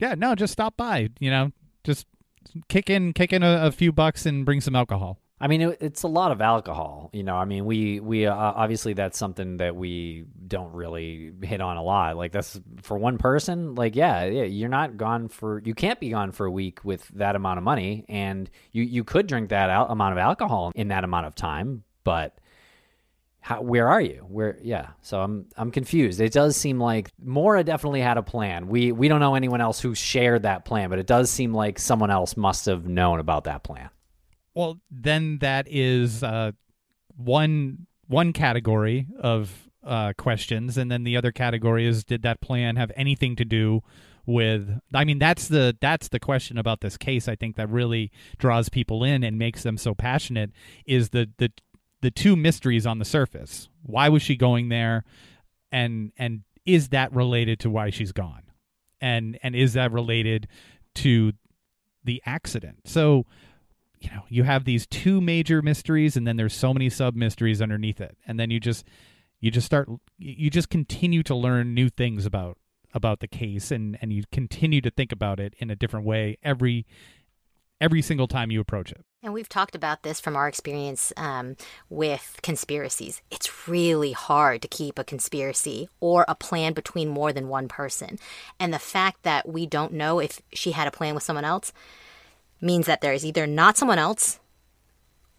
yeah 0.00 0.14
no 0.16 0.34
just 0.34 0.54
stop 0.54 0.74
by 0.76 1.08
you 1.20 1.30
know 1.30 1.52
just 1.84 2.06
kick 2.68 2.88
in 2.88 3.12
kick 3.12 3.30
in 3.32 3.42
a, 3.42 3.66
a 3.66 3.70
few 3.70 3.92
bucks 3.92 4.24
and 4.26 4.46
bring 4.46 4.60
some 4.62 4.74
alcohol 4.74 5.18
I 5.40 5.48
mean, 5.48 5.62
it, 5.62 5.78
it's 5.80 6.04
a 6.04 6.08
lot 6.08 6.30
of 6.30 6.40
alcohol. 6.40 7.10
You 7.12 7.24
know, 7.24 7.36
I 7.36 7.44
mean, 7.44 7.66
we 7.66 7.98
we 8.00 8.26
uh, 8.26 8.34
obviously 8.34 8.94
that's 8.94 9.18
something 9.18 9.56
that 9.56 9.74
we 9.74 10.24
don't 10.46 10.72
really 10.72 11.32
hit 11.42 11.60
on 11.60 11.76
a 11.76 11.82
lot. 11.82 12.16
Like 12.16 12.32
that's 12.32 12.60
for 12.82 12.96
one 12.96 13.18
person. 13.18 13.74
Like, 13.74 13.96
yeah, 13.96 14.24
yeah, 14.24 14.44
you're 14.44 14.68
not 14.68 14.96
gone 14.96 15.28
for. 15.28 15.60
You 15.64 15.74
can't 15.74 15.98
be 15.98 16.10
gone 16.10 16.32
for 16.32 16.46
a 16.46 16.50
week 16.50 16.84
with 16.84 17.06
that 17.08 17.34
amount 17.34 17.58
of 17.58 17.64
money, 17.64 18.04
and 18.08 18.48
you 18.72 18.84
you 18.84 19.02
could 19.02 19.26
drink 19.26 19.50
that 19.50 19.70
al- 19.70 19.88
amount 19.88 20.12
of 20.12 20.18
alcohol 20.18 20.72
in 20.74 20.88
that 20.88 21.04
amount 21.04 21.26
of 21.26 21.34
time, 21.34 21.84
but. 22.04 22.38
How, 23.40 23.60
where 23.60 23.88
are 23.88 24.00
you? 24.00 24.24
Where? 24.26 24.58
Yeah. 24.62 24.92
So 25.02 25.20
I'm 25.20 25.44
I'm 25.58 25.70
confused. 25.70 26.18
It 26.18 26.32
does 26.32 26.56
seem 26.56 26.80
like 26.80 27.10
Maura 27.22 27.62
definitely 27.62 28.00
had 28.00 28.16
a 28.16 28.22
plan. 28.22 28.68
We 28.68 28.90
we 28.90 29.06
don't 29.06 29.20
know 29.20 29.34
anyone 29.34 29.60
else 29.60 29.78
who 29.80 29.94
shared 29.94 30.44
that 30.44 30.64
plan, 30.64 30.88
but 30.88 30.98
it 30.98 31.06
does 31.06 31.28
seem 31.28 31.52
like 31.52 31.78
someone 31.78 32.10
else 32.10 32.38
must 32.38 32.64
have 32.64 32.88
known 32.88 33.20
about 33.20 33.44
that 33.44 33.62
plan. 33.62 33.90
Well 34.54 34.78
then 34.90 35.38
that 35.38 35.66
is 35.68 36.22
uh, 36.22 36.52
one 37.16 37.86
one 38.06 38.32
category 38.32 39.06
of 39.18 39.68
uh, 39.84 40.12
questions 40.16 40.78
and 40.78 40.90
then 40.90 41.04
the 41.04 41.16
other 41.16 41.32
category 41.32 41.86
is 41.86 42.04
did 42.04 42.22
that 42.22 42.40
plan 42.40 42.76
have 42.76 42.90
anything 42.96 43.36
to 43.36 43.44
do 43.44 43.82
with 44.26 44.80
i 44.94 45.04
mean 45.04 45.18
that's 45.18 45.48
the 45.48 45.76
that's 45.82 46.08
the 46.08 46.18
question 46.18 46.56
about 46.56 46.80
this 46.80 46.96
case 46.96 47.28
i 47.28 47.36
think 47.36 47.56
that 47.56 47.68
really 47.68 48.10
draws 48.38 48.70
people 48.70 49.04
in 49.04 49.22
and 49.22 49.38
makes 49.38 49.62
them 49.62 49.76
so 49.76 49.94
passionate 49.94 50.50
is 50.86 51.10
the 51.10 51.28
the 51.36 51.52
the 52.04 52.10
two 52.10 52.36
mysteries 52.36 52.86
on 52.86 52.98
the 52.98 53.04
surface. 53.06 53.70
Why 53.82 54.10
was 54.10 54.20
she 54.20 54.36
going 54.36 54.68
there? 54.68 55.04
And 55.72 56.12
and 56.18 56.42
is 56.66 56.90
that 56.90 57.10
related 57.14 57.58
to 57.60 57.70
why 57.70 57.88
she's 57.88 58.12
gone? 58.12 58.42
And 59.00 59.38
and 59.42 59.56
is 59.56 59.72
that 59.72 59.90
related 59.90 60.46
to 60.96 61.32
the 62.04 62.20
accident? 62.26 62.80
So 62.84 63.24
you 64.04 64.10
know 64.10 64.24
you 64.28 64.42
have 64.42 64.64
these 64.64 64.86
two 64.86 65.20
major 65.20 65.62
mysteries 65.62 66.16
and 66.16 66.26
then 66.26 66.36
there's 66.36 66.54
so 66.54 66.72
many 66.72 66.90
sub 66.90 67.16
mysteries 67.16 67.62
underneath 67.62 68.00
it 68.00 68.16
and 68.26 68.38
then 68.38 68.50
you 68.50 68.60
just 68.60 68.84
you 69.40 69.50
just 69.50 69.66
start 69.66 69.88
you 70.18 70.50
just 70.50 70.68
continue 70.68 71.22
to 71.22 71.34
learn 71.34 71.74
new 71.74 71.88
things 71.88 72.26
about 72.26 72.58
about 72.92 73.20
the 73.20 73.28
case 73.28 73.70
and 73.70 73.98
and 74.00 74.12
you 74.12 74.22
continue 74.30 74.80
to 74.80 74.90
think 74.90 75.10
about 75.10 75.40
it 75.40 75.54
in 75.58 75.70
a 75.70 75.76
different 75.76 76.06
way 76.06 76.36
every 76.42 76.86
every 77.80 78.02
single 78.02 78.28
time 78.28 78.50
you 78.50 78.60
approach 78.60 78.92
it 78.92 79.04
And 79.22 79.32
we've 79.32 79.48
talked 79.48 79.74
about 79.74 80.02
this 80.02 80.20
from 80.20 80.36
our 80.36 80.48
experience 80.48 81.10
um, 81.16 81.56
with 81.88 82.38
conspiracies. 82.42 83.22
It's 83.30 83.66
really 83.66 84.12
hard 84.12 84.60
to 84.60 84.68
keep 84.68 84.98
a 84.98 85.04
conspiracy 85.04 85.88
or 85.98 86.26
a 86.28 86.34
plan 86.34 86.74
between 86.74 87.08
more 87.08 87.32
than 87.32 87.48
one 87.48 87.66
person. 87.66 88.18
And 88.60 88.72
the 88.72 88.78
fact 88.78 89.22
that 89.22 89.48
we 89.48 89.64
don't 89.64 89.94
know 89.94 90.18
if 90.18 90.42
she 90.52 90.72
had 90.72 90.86
a 90.86 90.90
plan 90.90 91.14
with 91.14 91.24
someone 91.24 91.46
else 91.46 91.72
means 92.60 92.86
that 92.86 93.00
there 93.00 93.12
is 93.12 93.24
either 93.24 93.46
not 93.46 93.76
someone 93.76 93.98
else 93.98 94.40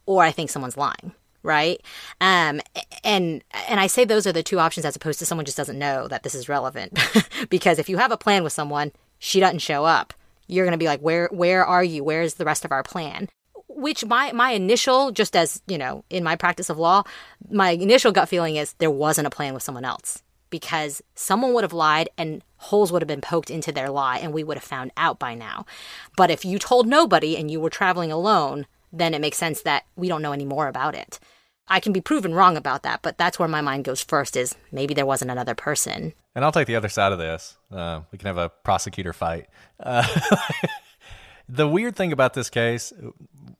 or 0.06 0.24
I 0.24 0.32
think 0.32 0.50
someone's 0.50 0.78
lying. 0.78 1.14
Right, 1.44 1.80
um, 2.22 2.60
and 3.04 3.44
and 3.70 3.80
I 3.80 3.86
say 3.86 4.04
those 4.04 4.26
are 4.26 4.32
the 4.32 4.42
two 4.42 4.58
options 4.58 4.84
as 4.84 4.96
opposed 4.96 5.20
to 5.20 5.28
someone 5.28 5.46
just 5.46 5.58
doesn't 5.58 5.78
know 5.78 6.08
that 6.08 6.24
this 6.24 6.34
is 6.34 6.50
relevant, 6.50 6.98
because 7.52 7.78
if 7.78 7.88
you 7.88 7.98
have 7.98 8.12
a 8.12 8.18
plan 8.18 8.44
with 8.44 8.52
someone, 8.52 8.92
she 9.20 9.40
doesn't 9.40 9.60
show 9.60 9.86
up, 9.86 10.16
you're 10.48 10.66
gonna 10.66 10.80
be 10.80 10.88
like, 10.88 11.02
where 11.02 11.30
where 11.32 11.64
are 11.64 11.84
you? 11.84 12.04
Where's 12.04 12.36
the 12.36 12.46
rest 12.46 12.66
of 12.66 12.72
our 12.72 12.82
plan? 12.82 13.30
which 13.76 14.06
my 14.06 14.32
my 14.32 14.52
initial 14.52 15.12
just 15.12 15.36
as 15.36 15.62
you 15.68 15.78
know 15.78 16.04
in 16.10 16.24
my 16.24 16.36
practice 16.36 16.70
of 16.70 16.78
law 16.78 17.04
my 17.50 17.72
initial 17.72 18.12
gut 18.12 18.30
feeling 18.30 18.56
is 18.56 18.74
there 18.74 18.90
wasn't 18.90 19.28
a 19.28 19.30
plan 19.30 19.54
with 19.54 19.62
someone 19.62 19.84
else 19.86 20.24
because 20.50 21.02
someone 21.14 21.54
would 21.54 21.64
have 21.64 21.74
lied 21.74 22.10
and 22.18 22.42
holes 22.70 22.92
would 22.92 23.02
have 23.02 23.08
been 23.08 23.22
poked 23.22 23.50
into 23.50 23.72
their 23.72 23.90
lie 23.90 24.18
and 24.18 24.34
we 24.34 24.44
would 24.44 24.58
have 24.58 24.64
found 24.64 24.92
out 24.98 25.18
by 25.20 25.34
now 25.34 25.66
but 26.18 26.30
if 26.32 26.46
you 26.46 26.58
told 26.60 26.88
nobody 26.88 27.38
and 27.38 27.50
you 27.50 27.60
were 27.60 27.70
traveling 27.70 28.12
alone 28.12 28.66
then 28.92 29.14
it 29.14 29.22
makes 29.22 29.38
sense 29.38 29.62
that 29.62 29.84
we 29.96 30.08
don't 30.08 30.22
know 30.22 30.32
any 30.34 30.46
more 30.46 30.68
about 30.68 30.96
it 30.96 31.20
i 31.68 31.80
can 31.80 31.94
be 31.94 32.02
proven 32.02 32.34
wrong 32.34 32.56
about 32.58 32.84
that 32.84 33.02
but 33.02 33.18
that's 33.18 33.40
where 33.40 33.48
my 33.48 33.62
mind 33.62 33.84
goes 33.84 34.02
first 34.04 34.36
is 34.36 34.56
maybe 34.72 34.94
there 34.94 35.06
wasn't 35.06 35.32
another 35.32 35.56
person 35.56 36.14
And 36.36 36.44
I'll 36.44 36.52
take 36.52 36.68
the 36.68 36.76
other 36.76 36.90
side 36.90 37.14
of 37.14 37.18
this. 37.18 37.56
Uh, 37.72 38.02
we 38.12 38.18
can 38.18 38.28
have 38.28 38.38
a 38.38 38.50
prosecutor 38.50 39.14
fight. 39.14 39.48
Uh, 39.80 40.06
the 41.48 41.68
weird 41.68 41.96
thing 41.96 42.12
about 42.12 42.34
this 42.34 42.50
case, 42.50 42.94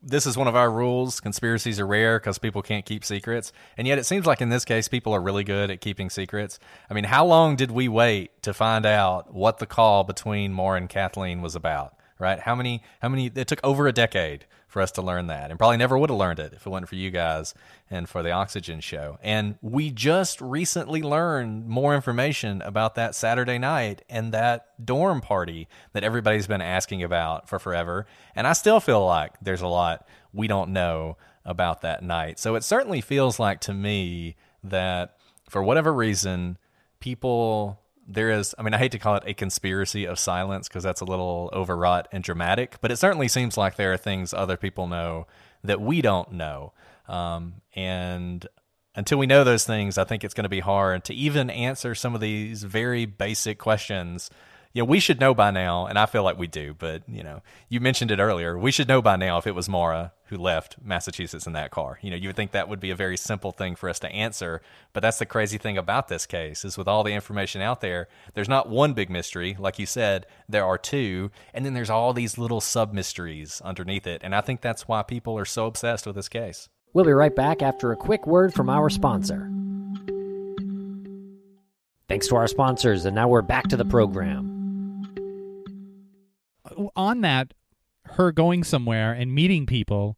this 0.02 0.26
is 0.26 0.36
one 0.36 0.48
of 0.48 0.54
our 0.54 0.70
rules. 0.70 1.20
Conspiracies 1.20 1.80
are 1.80 1.86
rare 1.86 2.18
because 2.18 2.38
people 2.38 2.62
can't 2.62 2.84
keep 2.84 3.04
secrets. 3.04 3.52
And 3.76 3.86
yet 3.86 3.98
it 3.98 4.04
seems 4.04 4.26
like 4.26 4.40
in 4.40 4.48
this 4.48 4.64
case, 4.64 4.88
people 4.88 5.12
are 5.12 5.20
really 5.20 5.44
good 5.44 5.70
at 5.70 5.80
keeping 5.80 6.10
secrets. 6.10 6.58
I 6.88 6.94
mean, 6.94 7.04
how 7.04 7.26
long 7.26 7.56
did 7.56 7.70
we 7.70 7.88
wait 7.88 8.42
to 8.42 8.54
find 8.54 8.86
out 8.86 9.34
what 9.34 9.58
the 9.58 9.66
call 9.66 10.04
between 10.04 10.52
Maura 10.52 10.78
and 10.78 10.88
Kathleen 10.88 11.42
was 11.42 11.54
about? 11.54 11.94
Right? 12.18 12.38
How 12.38 12.54
many, 12.54 12.82
how 13.02 13.08
many, 13.08 13.30
it 13.34 13.46
took 13.46 13.60
over 13.62 13.86
a 13.86 13.92
decade 13.92 14.46
for 14.76 14.82
us 14.82 14.90
to 14.90 15.00
learn 15.00 15.26
that 15.28 15.48
and 15.48 15.58
probably 15.58 15.78
never 15.78 15.96
would 15.96 16.10
have 16.10 16.18
learned 16.18 16.38
it 16.38 16.52
if 16.52 16.66
it 16.66 16.68
wasn't 16.68 16.86
for 16.86 16.96
you 16.96 17.10
guys 17.10 17.54
and 17.88 18.06
for 18.06 18.22
the 18.22 18.30
Oxygen 18.30 18.78
show. 18.78 19.18
And 19.22 19.54
we 19.62 19.90
just 19.90 20.38
recently 20.38 21.00
learned 21.00 21.66
more 21.66 21.94
information 21.94 22.60
about 22.60 22.94
that 22.96 23.14
Saturday 23.14 23.56
night 23.56 24.02
and 24.10 24.32
that 24.32 24.66
dorm 24.84 25.22
party 25.22 25.66
that 25.94 26.04
everybody's 26.04 26.46
been 26.46 26.60
asking 26.60 27.02
about 27.02 27.48
for 27.48 27.58
forever. 27.58 28.04
And 28.34 28.46
I 28.46 28.52
still 28.52 28.78
feel 28.78 29.02
like 29.02 29.32
there's 29.40 29.62
a 29.62 29.66
lot 29.66 30.06
we 30.34 30.46
don't 30.46 30.74
know 30.74 31.16
about 31.46 31.80
that 31.80 32.02
night. 32.02 32.38
So 32.38 32.54
it 32.54 32.62
certainly 32.62 33.00
feels 33.00 33.38
like 33.38 33.62
to 33.62 33.72
me 33.72 34.36
that 34.62 35.16
for 35.48 35.62
whatever 35.62 35.90
reason, 35.90 36.58
people 37.00 37.80
there 38.06 38.30
is 38.30 38.54
I 38.58 38.62
mean 38.62 38.74
I 38.74 38.78
hate 38.78 38.92
to 38.92 38.98
call 38.98 39.16
it 39.16 39.24
a 39.26 39.34
conspiracy 39.34 40.04
of 40.04 40.18
silence 40.18 40.68
because 40.68 40.82
that's 40.82 41.00
a 41.00 41.04
little 41.04 41.50
overwrought 41.52 42.08
and 42.12 42.22
dramatic, 42.22 42.76
but 42.80 42.90
it 42.90 42.96
certainly 42.96 43.28
seems 43.28 43.56
like 43.56 43.76
there 43.76 43.92
are 43.92 43.96
things 43.96 44.32
other 44.32 44.56
people 44.56 44.86
know 44.86 45.26
that 45.64 45.80
we 45.80 46.02
don't 46.02 46.32
know. 46.32 46.72
Um, 47.08 47.62
and 47.74 48.46
until 48.94 49.18
we 49.18 49.26
know 49.26 49.44
those 49.44 49.64
things, 49.64 49.98
I 49.98 50.04
think 50.04 50.24
it's 50.24 50.34
going 50.34 50.44
to 50.44 50.48
be 50.48 50.60
hard 50.60 51.04
to 51.04 51.14
even 51.14 51.50
answer 51.50 51.94
some 51.94 52.14
of 52.14 52.20
these 52.20 52.62
very 52.62 53.04
basic 53.04 53.58
questions 53.58 54.30
know, 54.82 54.84
we 54.84 55.00
should 55.00 55.20
know 55.20 55.34
by 55.34 55.50
now, 55.50 55.86
and 55.86 55.98
I 55.98 56.06
feel 56.06 56.22
like 56.22 56.38
we 56.38 56.46
do, 56.46 56.74
but 56.78 57.02
you 57.08 57.22
know, 57.22 57.42
you 57.68 57.80
mentioned 57.80 58.10
it 58.10 58.18
earlier. 58.18 58.58
We 58.58 58.70
should 58.70 58.88
know 58.88 59.00
by 59.00 59.16
now 59.16 59.38
if 59.38 59.46
it 59.46 59.54
was 59.54 59.68
Maura 59.68 60.12
who 60.28 60.36
left 60.36 60.76
Massachusetts 60.82 61.46
in 61.46 61.52
that 61.52 61.70
car. 61.70 61.98
You 62.02 62.10
know, 62.10 62.16
you 62.16 62.28
would 62.28 62.36
think 62.36 62.50
that 62.50 62.68
would 62.68 62.80
be 62.80 62.90
a 62.90 62.96
very 62.96 63.16
simple 63.16 63.52
thing 63.52 63.76
for 63.76 63.88
us 63.88 64.00
to 64.00 64.10
answer, 64.10 64.60
but 64.92 65.02
that's 65.02 65.18
the 65.18 65.26
crazy 65.26 65.56
thing 65.56 65.78
about 65.78 66.08
this 66.08 66.26
case 66.26 66.64
is 66.64 66.76
with 66.76 66.88
all 66.88 67.04
the 67.04 67.12
information 67.12 67.62
out 67.62 67.80
there, 67.80 68.08
there's 68.34 68.48
not 68.48 68.68
one 68.68 68.92
big 68.92 69.08
mystery, 69.08 69.56
like 69.58 69.78
you 69.78 69.86
said, 69.86 70.26
there 70.48 70.64
are 70.64 70.78
two, 70.78 71.30
and 71.54 71.64
then 71.64 71.74
there's 71.74 71.90
all 71.90 72.12
these 72.12 72.38
little 72.38 72.60
sub 72.60 72.92
mysteries 72.92 73.62
underneath 73.64 74.06
it, 74.06 74.20
and 74.24 74.34
I 74.34 74.40
think 74.40 74.60
that's 74.60 74.88
why 74.88 75.02
people 75.02 75.38
are 75.38 75.44
so 75.44 75.66
obsessed 75.66 76.06
with 76.06 76.16
this 76.16 76.28
case. 76.28 76.68
We'll 76.92 77.04
be 77.04 77.12
right 77.12 77.34
back 77.34 77.62
after 77.62 77.92
a 77.92 77.96
quick 77.96 78.26
word 78.26 78.52
from 78.52 78.68
our 78.68 78.90
sponsor. 78.90 79.50
Thanks 82.08 82.26
to 82.28 82.36
our 82.36 82.48
sponsors, 82.48 83.04
and 83.04 83.14
now 83.14 83.28
we're 83.28 83.42
back 83.42 83.68
to 83.68 83.76
the 83.76 83.84
program 83.84 84.55
on 86.94 87.20
that, 87.22 87.54
her 88.04 88.32
going 88.32 88.64
somewhere 88.64 89.12
and 89.12 89.34
meeting 89.34 89.66
people, 89.66 90.16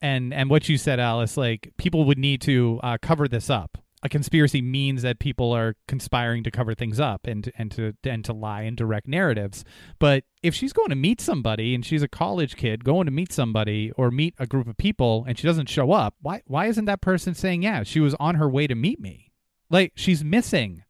and 0.00 0.32
and 0.34 0.50
what 0.50 0.68
you 0.68 0.78
said, 0.78 1.00
Alice, 1.00 1.36
like 1.36 1.72
people 1.76 2.04
would 2.04 2.18
need 2.18 2.40
to 2.42 2.80
uh, 2.82 2.98
cover 3.00 3.28
this 3.28 3.50
up. 3.50 3.78
A 4.02 4.08
conspiracy 4.08 4.60
means 4.60 5.02
that 5.02 5.18
people 5.18 5.52
are 5.52 5.74
conspiring 5.88 6.44
to 6.44 6.50
cover 6.50 6.74
things 6.74 7.00
up 7.00 7.26
and 7.26 7.50
and 7.56 7.70
to 7.72 7.94
and 8.04 8.24
to 8.24 8.32
lie 8.32 8.62
and 8.62 8.76
direct 8.76 9.08
narratives. 9.08 9.64
But 9.98 10.24
if 10.42 10.54
she's 10.54 10.72
going 10.72 10.90
to 10.90 10.94
meet 10.96 11.20
somebody 11.20 11.74
and 11.74 11.84
she's 11.84 12.02
a 12.02 12.08
college 12.08 12.56
kid 12.56 12.84
going 12.84 13.06
to 13.06 13.10
meet 13.10 13.32
somebody 13.32 13.90
or 13.96 14.10
meet 14.10 14.34
a 14.38 14.46
group 14.46 14.68
of 14.68 14.76
people 14.76 15.24
and 15.26 15.38
she 15.38 15.46
doesn't 15.46 15.68
show 15.68 15.92
up, 15.92 16.14
why 16.20 16.42
why 16.46 16.66
isn't 16.66 16.84
that 16.84 17.00
person 17.00 17.34
saying, 17.34 17.62
"Yeah, 17.62 17.82
she 17.82 18.00
was 18.00 18.14
on 18.20 18.36
her 18.36 18.48
way 18.48 18.66
to 18.66 18.74
meet 18.74 19.00
me"? 19.00 19.32
Like 19.70 19.92
she's 19.96 20.22
missing. 20.22 20.84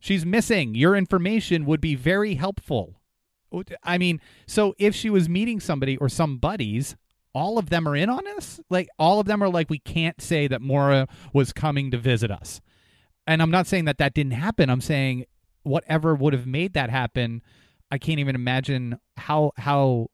She's 0.00 0.24
missing. 0.24 0.74
Your 0.74 0.96
information 0.96 1.64
would 1.66 1.80
be 1.80 1.94
very 1.94 2.34
helpful. 2.34 2.97
I 3.82 3.98
mean, 3.98 4.20
so 4.46 4.74
if 4.78 4.94
she 4.94 5.10
was 5.10 5.28
meeting 5.28 5.60
somebody 5.60 5.96
or 5.96 6.08
some 6.08 6.38
buddies, 6.38 6.96
all 7.34 7.58
of 7.58 7.70
them 7.70 7.88
are 7.88 7.96
in 7.96 8.08
on 8.08 8.24
this? 8.24 8.60
Like, 8.70 8.88
all 8.98 9.20
of 9.20 9.26
them 9.26 9.42
are 9.42 9.48
like, 9.48 9.70
we 9.70 9.78
can't 9.78 10.20
say 10.20 10.48
that 10.48 10.60
Maura 10.60 11.08
was 11.32 11.52
coming 11.52 11.90
to 11.90 11.98
visit 11.98 12.30
us. 12.30 12.60
And 13.26 13.42
I'm 13.42 13.50
not 13.50 13.66
saying 13.66 13.84
that 13.84 13.98
that 13.98 14.14
didn't 14.14 14.32
happen. 14.32 14.70
I'm 14.70 14.80
saying 14.80 15.26
whatever 15.62 16.14
would 16.14 16.32
have 16.32 16.46
made 16.46 16.72
that 16.72 16.90
happen, 16.90 17.42
I 17.90 17.98
can't 17.98 18.18
even 18.18 18.34
imagine 18.34 18.98
how 19.16 19.52
how 19.56 20.08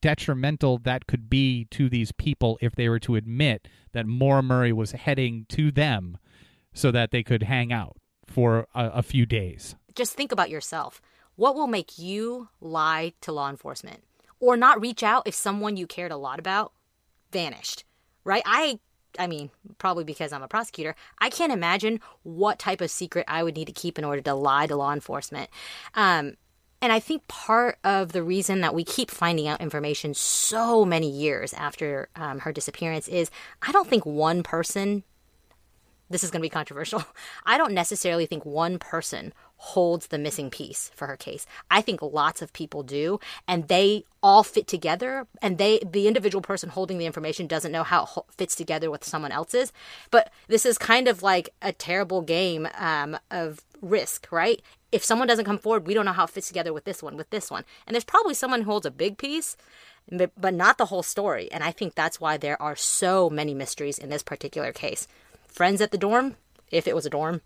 detrimental 0.00 0.78
that 0.78 1.06
could 1.06 1.30
be 1.30 1.66
to 1.70 1.88
these 1.88 2.12
people 2.12 2.58
if 2.60 2.74
they 2.74 2.90
were 2.90 2.98
to 2.98 3.16
admit 3.16 3.68
that 3.92 4.06
Maura 4.06 4.42
Murray 4.42 4.72
was 4.72 4.92
heading 4.92 5.46
to 5.48 5.70
them 5.70 6.18
so 6.74 6.90
that 6.90 7.10
they 7.10 7.22
could 7.22 7.44
hang 7.44 7.72
out 7.72 7.96
for 8.26 8.66
a, 8.74 8.86
a 8.96 9.02
few 9.02 9.24
days. 9.24 9.76
Just 9.94 10.14
think 10.14 10.32
about 10.32 10.50
yourself. 10.50 11.00
What 11.36 11.54
will 11.54 11.66
make 11.66 11.98
you 11.98 12.48
lie 12.60 13.12
to 13.22 13.32
law 13.32 13.50
enforcement 13.50 14.04
or 14.40 14.56
not 14.56 14.80
reach 14.80 15.02
out 15.02 15.26
if 15.26 15.34
someone 15.34 15.76
you 15.76 15.86
cared 15.86 16.12
a 16.12 16.16
lot 16.16 16.38
about 16.38 16.72
vanished? 17.32 17.84
Right? 18.24 18.42
I 18.46 18.78
I 19.18 19.26
mean, 19.26 19.50
probably 19.78 20.04
because 20.04 20.32
I'm 20.32 20.42
a 20.42 20.48
prosecutor, 20.48 20.96
I 21.18 21.30
can't 21.30 21.52
imagine 21.52 22.00
what 22.22 22.58
type 22.58 22.80
of 22.80 22.90
secret 22.90 23.24
I 23.28 23.42
would 23.42 23.56
need 23.56 23.66
to 23.66 23.72
keep 23.72 23.98
in 23.98 24.04
order 24.04 24.22
to 24.22 24.34
lie 24.34 24.66
to 24.66 24.76
law 24.76 24.92
enforcement. 24.92 25.50
Um, 25.94 26.36
and 26.82 26.92
I 26.92 27.00
think 27.00 27.26
part 27.28 27.78
of 27.82 28.12
the 28.12 28.22
reason 28.22 28.60
that 28.60 28.74
we 28.74 28.84
keep 28.84 29.10
finding 29.10 29.48
out 29.48 29.60
information 29.60 30.12
so 30.14 30.84
many 30.84 31.08
years 31.08 31.54
after 31.54 32.08
um, 32.16 32.40
her 32.40 32.52
disappearance 32.52 33.08
is 33.08 33.30
I 33.62 33.72
don't 33.72 33.88
think 33.88 34.04
one 34.04 34.42
person, 34.42 35.02
this 36.10 36.22
is 36.22 36.30
going 36.30 36.40
to 36.40 36.44
be 36.44 36.50
controversial, 36.50 37.04
I 37.46 37.56
don't 37.56 37.72
necessarily 37.72 38.26
think 38.26 38.44
one 38.44 38.78
person 38.78 39.32
holds 39.64 40.08
the 40.08 40.18
missing 40.18 40.50
piece 40.50 40.90
for 40.94 41.06
her 41.06 41.16
case. 41.16 41.46
I 41.70 41.80
think 41.80 42.02
lots 42.02 42.42
of 42.42 42.52
people 42.52 42.82
do, 42.82 43.18
and 43.48 43.66
they 43.68 44.04
all 44.22 44.42
fit 44.42 44.66
together. 44.66 45.26
And 45.40 45.56
they, 45.56 45.78
the 45.78 46.06
individual 46.06 46.42
person 46.42 46.68
holding 46.68 46.98
the 46.98 47.06
information, 47.06 47.46
doesn't 47.46 47.72
know 47.72 47.82
how 47.82 48.04
it 48.04 48.24
fits 48.36 48.54
together 48.54 48.90
with 48.90 49.04
someone 49.04 49.32
else's. 49.32 49.72
But 50.10 50.30
this 50.48 50.66
is 50.66 50.76
kind 50.76 51.08
of 51.08 51.22
like 51.22 51.48
a 51.62 51.72
terrible 51.72 52.20
game 52.20 52.68
um, 52.76 53.16
of 53.30 53.62
risk, 53.80 54.28
right? 54.30 54.60
If 54.92 55.02
someone 55.02 55.28
doesn't 55.28 55.46
come 55.46 55.58
forward, 55.58 55.86
we 55.86 55.94
don't 55.94 56.04
know 56.04 56.12
how 56.12 56.24
it 56.24 56.30
fits 56.30 56.48
together 56.48 56.74
with 56.74 56.84
this 56.84 57.02
one, 57.02 57.16
with 57.16 57.30
this 57.30 57.50
one. 57.50 57.64
And 57.86 57.94
there's 57.94 58.04
probably 58.04 58.34
someone 58.34 58.62
who 58.62 58.70
holds 58.70 58.86
a 58.86 58.90
big 58.90 59.16
piece, 59.16 59.56
but 60.10 60.52
not 60.52 60.76
the 60.76 60.86
whole 60.86 61.02
story. 61.02 61.50
And 61.50 61.64
I 61.64 61.72
think 61.72 61.94
that's 61.94 62.20
why 62.20 62.36
there 62.36 62.60
are 62.60 62.76
so 62.76 63.30
many 63.30 63.54
mysteries 63.54 63.98
in 63.98 64.10
this 64.10 64.22
particular 64.22 64.72
case. 64.72 65.08
Friends 65.48 65.80
at 65.80 65.90
the 65.90 65.98
dorm, 65.98 66.36
if 66.70 66.86
it 66.86 66.94
was 66.94 67.06
a 67.06 67.10
dorm, 67.10 67.40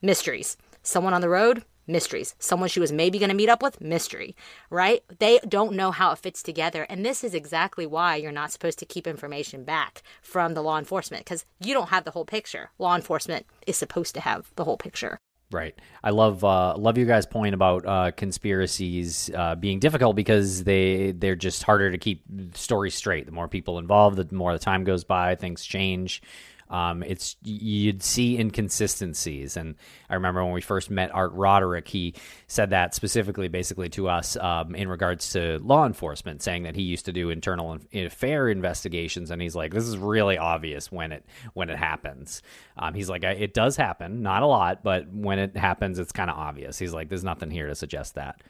mysteries. 0.00 0.56
Someone 0.82 1.14
on 1.14 1.20
the 1.20 1.28
road, 1.28 1.64
mysteries. 1.86 2.34
Someone 2.38 2.68
she 2.68 2.80
was 2.80 2.92
maybe 2.92 3.18
going 3.18 3.30
to 3.30 3.36
meet 3.36 3.48
up 3.48 3.62
with, 3.62 3.80
mystery, 3.80 4.34
right? 4.70 5.02
They 5.18 5.38
don't 5.46 5.74
know 5.74 5.90
how 5.90 6.12
it 6.12 6.18
fits 6.18 6.42
together. 6.42 6.86
And 6.88 7.04
this 7.04 7.22
is 7.22 7.34
exactly 7.34 7.86
why 7.86 8.16
you're 8.16 8.32
not 8.32 8.52
supposed 8.52 8.78
to 8.78 8.86
keep 8.86 9.06
information 9.06 9.64
back 9.64 10.02
from 10.22 10.54
the 10.54 10.62
law 10.62 10.78
enforcement 10.78 11.24
because 11.24 11.44
you 11.60 11.74
don't 11.74 11.90
have 11.90 12.04
the 12.04 12.12
whole 12.12 12.24
picture. 12.24 12.70
Law 12.78 12.94
enforcement 12.94 13.46
is 13.66 13.76
supposed 13.76 14.14
to 14.14 14.20
have 14.20 14.50
the 14.56 14.64
whole 14.64 14.78
picture. 14.78 15.18
Right. 15.52 15.74
I 16.04 16.10
love 16.10 16.44
uh, 16.44 16.76
love 16.76 16.96
you 16.96 17.06
guys' 17.06 17.26
point 17.26 17.56
about 17.56 17.84
uh, 17.84 18.12
conspiracies 18.12 19.30
uh, 19.34 19.56
being 19.56 19.80
difficult 19.80 20.14
because 20.14 20.62
they 20.62 21.10
they're 21.10 21.34
just 21.34 21.64
harder 21.64 21.90
to 21.90 21.98
keep 21.98 22.22
stories 22.54 22.94
straight. 22.94 23.26
The 23.26 23.32
more 23.32 23.48
people 23.48 23.80
involved, 23.80 24.16
the 24.16 24.32
more 24.32 24.52
the 24.52 24.60
time 24.60 24.84
goes 24.84 25.02
by, 25.02 25.34
things 25.34 25.64
change. 25.64 26.22
Um, 26.70 27.02
it's 27.02 27.36
you'd 27.42 28.02
see 28.02 28.38
inconsistencies, 28.38 29.56
and 29.56 29.74
I 30.08 30.14
remember 30.14 30.44
when 30.44 30.52
we 30.52 30.60
first 30.60 30.90
met 30.90 31.12
Art 31.12 31.32
Roderick, 31.32 31.88
he 31.88 32.14
said 32.46 32.70
that 32.70 32.94
specifically, 32.94 33.48
basically 33.48 33.88
to 33.90 34.08
us 34.08 34.36
um, 34.36 34.74
in 34.74 34.88
regards 34.88 35.32
to 35.32 35.58
law 35.58 35.84
enforcement, 35.84 36.42
saying 36.42 36.62
that 36.62 36.76
he 36.76 36.82
used 36.82 37.06
to 37.06 37.12
do 37.12 37.30
internal 37.30 37.78
affair 37.92 38.48
investigations, 38.48 39.30
and 39.30 39.42
he's 39.42 39.56
like, 39.56 39.72
this 39.72 39.86
is 39.86 39.98
really 39.98 40.38
obvious 40.38 40.90
when 40.92 41.12
it 41.12 41.26
when 41.54 41.70
it 41.70 41.76
happens. 41.76 42.42
Um, 42.76 42.94
he's 42.94 43.10
like, 43.10 43.24
it 43.24 43.52
does 43.52 43.76
happen, 43.76 44.22
not 44.22 44.42
a 44.42 44.46
lot, 44.46 44.82
but 44.82 45.12
when 45.12 45.38
it 45.38 45.56
happens, 45.56 45.98
it's 45.98 46.12
kind 46.12 46.30
of 46.30 46.36
obvious. 46.36 46.78
He's 46.78 46.94
like, 46.94 47.08
there's 47.08 47.24
nothing 47.24 47.50
here 47.50 47.66
to 47.66 47.74
suggest 47.74 48.14
that. 48.14 48.40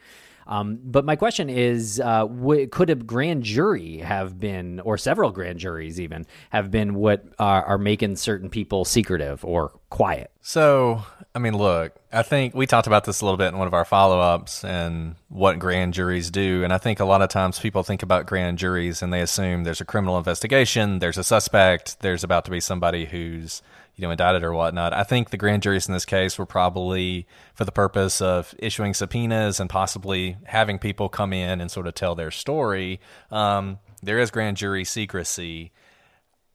Um, 0.51 0.81
but 0.83 1.05
my 1.05 1.15
question 1.15 1.49
is, 1.49 2.01
uh, 2.01 2.27
w- 2.27 2.67
could 2.67 2.91
a 2.91 2.97
grand 2.97 3.45
jury 3.45 3.99
have 3.99 4.41
been, 4.41 4.81
or 4.81 4.99
several 4.99 5.31
grand 5.31 5.61
juries 5.61 6.01
even, 6.01 6.27
have 6.51 6.73
been 6.73 6.95
what 6.95 7.25
are, 7.39 7.63
are 7.63 7.79
making 7.79 8.17
certain 8.17 8.51
people 8.51 8.85
secretive 8.85 9.45
or 9.45 9.71
quiet? 9.91 10.33
So, 10.43 11.05
I 11.37 11.39
mean, 11.39 11.57
look, 11.57 11.95
I 12.13 12.23
think 12.23 12.53
we 12.53 12.67
talked 12.67 12.89
about 12.89 13.05
this 13.05 13.21
a 13.21 13.25
little 13.25 13.39
bit 13.39 13.53
in 13.53 13.59
one 13.59 13.69
of 13.69 13.75
our 13.75 13.85
follow 13.85 14.19
ups 14.19 14.65
and 14.65 15.15
what 15.29 15.61
grand 15.61 15.95
juries 15.95 16.33
do. 16.33 16.65
And 16.65 16.73
I 16.73 16.79
think 16.79 16.99
a 16.99 17.05
lot 17.05 17.23
of 17.23 17.29
times 17.29 17.61
people 17.61 17.85
think 17.85 18.03
about 18.03 18.27
grand 18.27 18.59
juries 18.59 19.03
and 19.03 19.13
they 19.13 19.21
assume 19.21 19.63
there's 19.63 19.81
a 19.81 19.85
criminal 19.85 20.19
investigation, 20.19 20.99
there's 20.99 21.19
a 21.19 21.23
suspect, 21.23 22.01
there's 22.01 22.25
about 22.25 22.45
to 22.47 22.51
be 22.51 22.59
somebody 22.59 23.05
who's 23.05 23.63
you 23.97 24.03
know, 24.03 24.11
indicted 24.11 24.43
or 24.43 24.53
whatnot. 24.53 24.93
I 24.93 25.03
think 25.03 25.31
the 25.31 25.37
grand 25.37 25.63
juries 25.63 25.89
in 25.89 25.95
this 25.95 26.05
case 26.05 26.39
were 26.39 26.47
probably 26.47 27.27
for 27.55 27.65
the 27.65 27.73
purpose 27.73 28.21
of 28.21 28.55
issuing 28.59 28.95
subpoenas 28.95 29.61
and 29.61 29.69
possibly 29.69 30.37
having 30.45 30.79
people 30.79 31.09
come 31.09 31.33
in 31.33 31.61
and 31.61 31.71
sort 31.71 31.87
of 31.87 31.95
tell 31.95 32.15
their 32.15 32.31
story. 32.31 33.01
Um, 33.31 33.79
there 34.03 34.19
is 34.19 34.31
grand 34.31 34.57
jury 34.57 34.85
secrecy. 34.85 35.73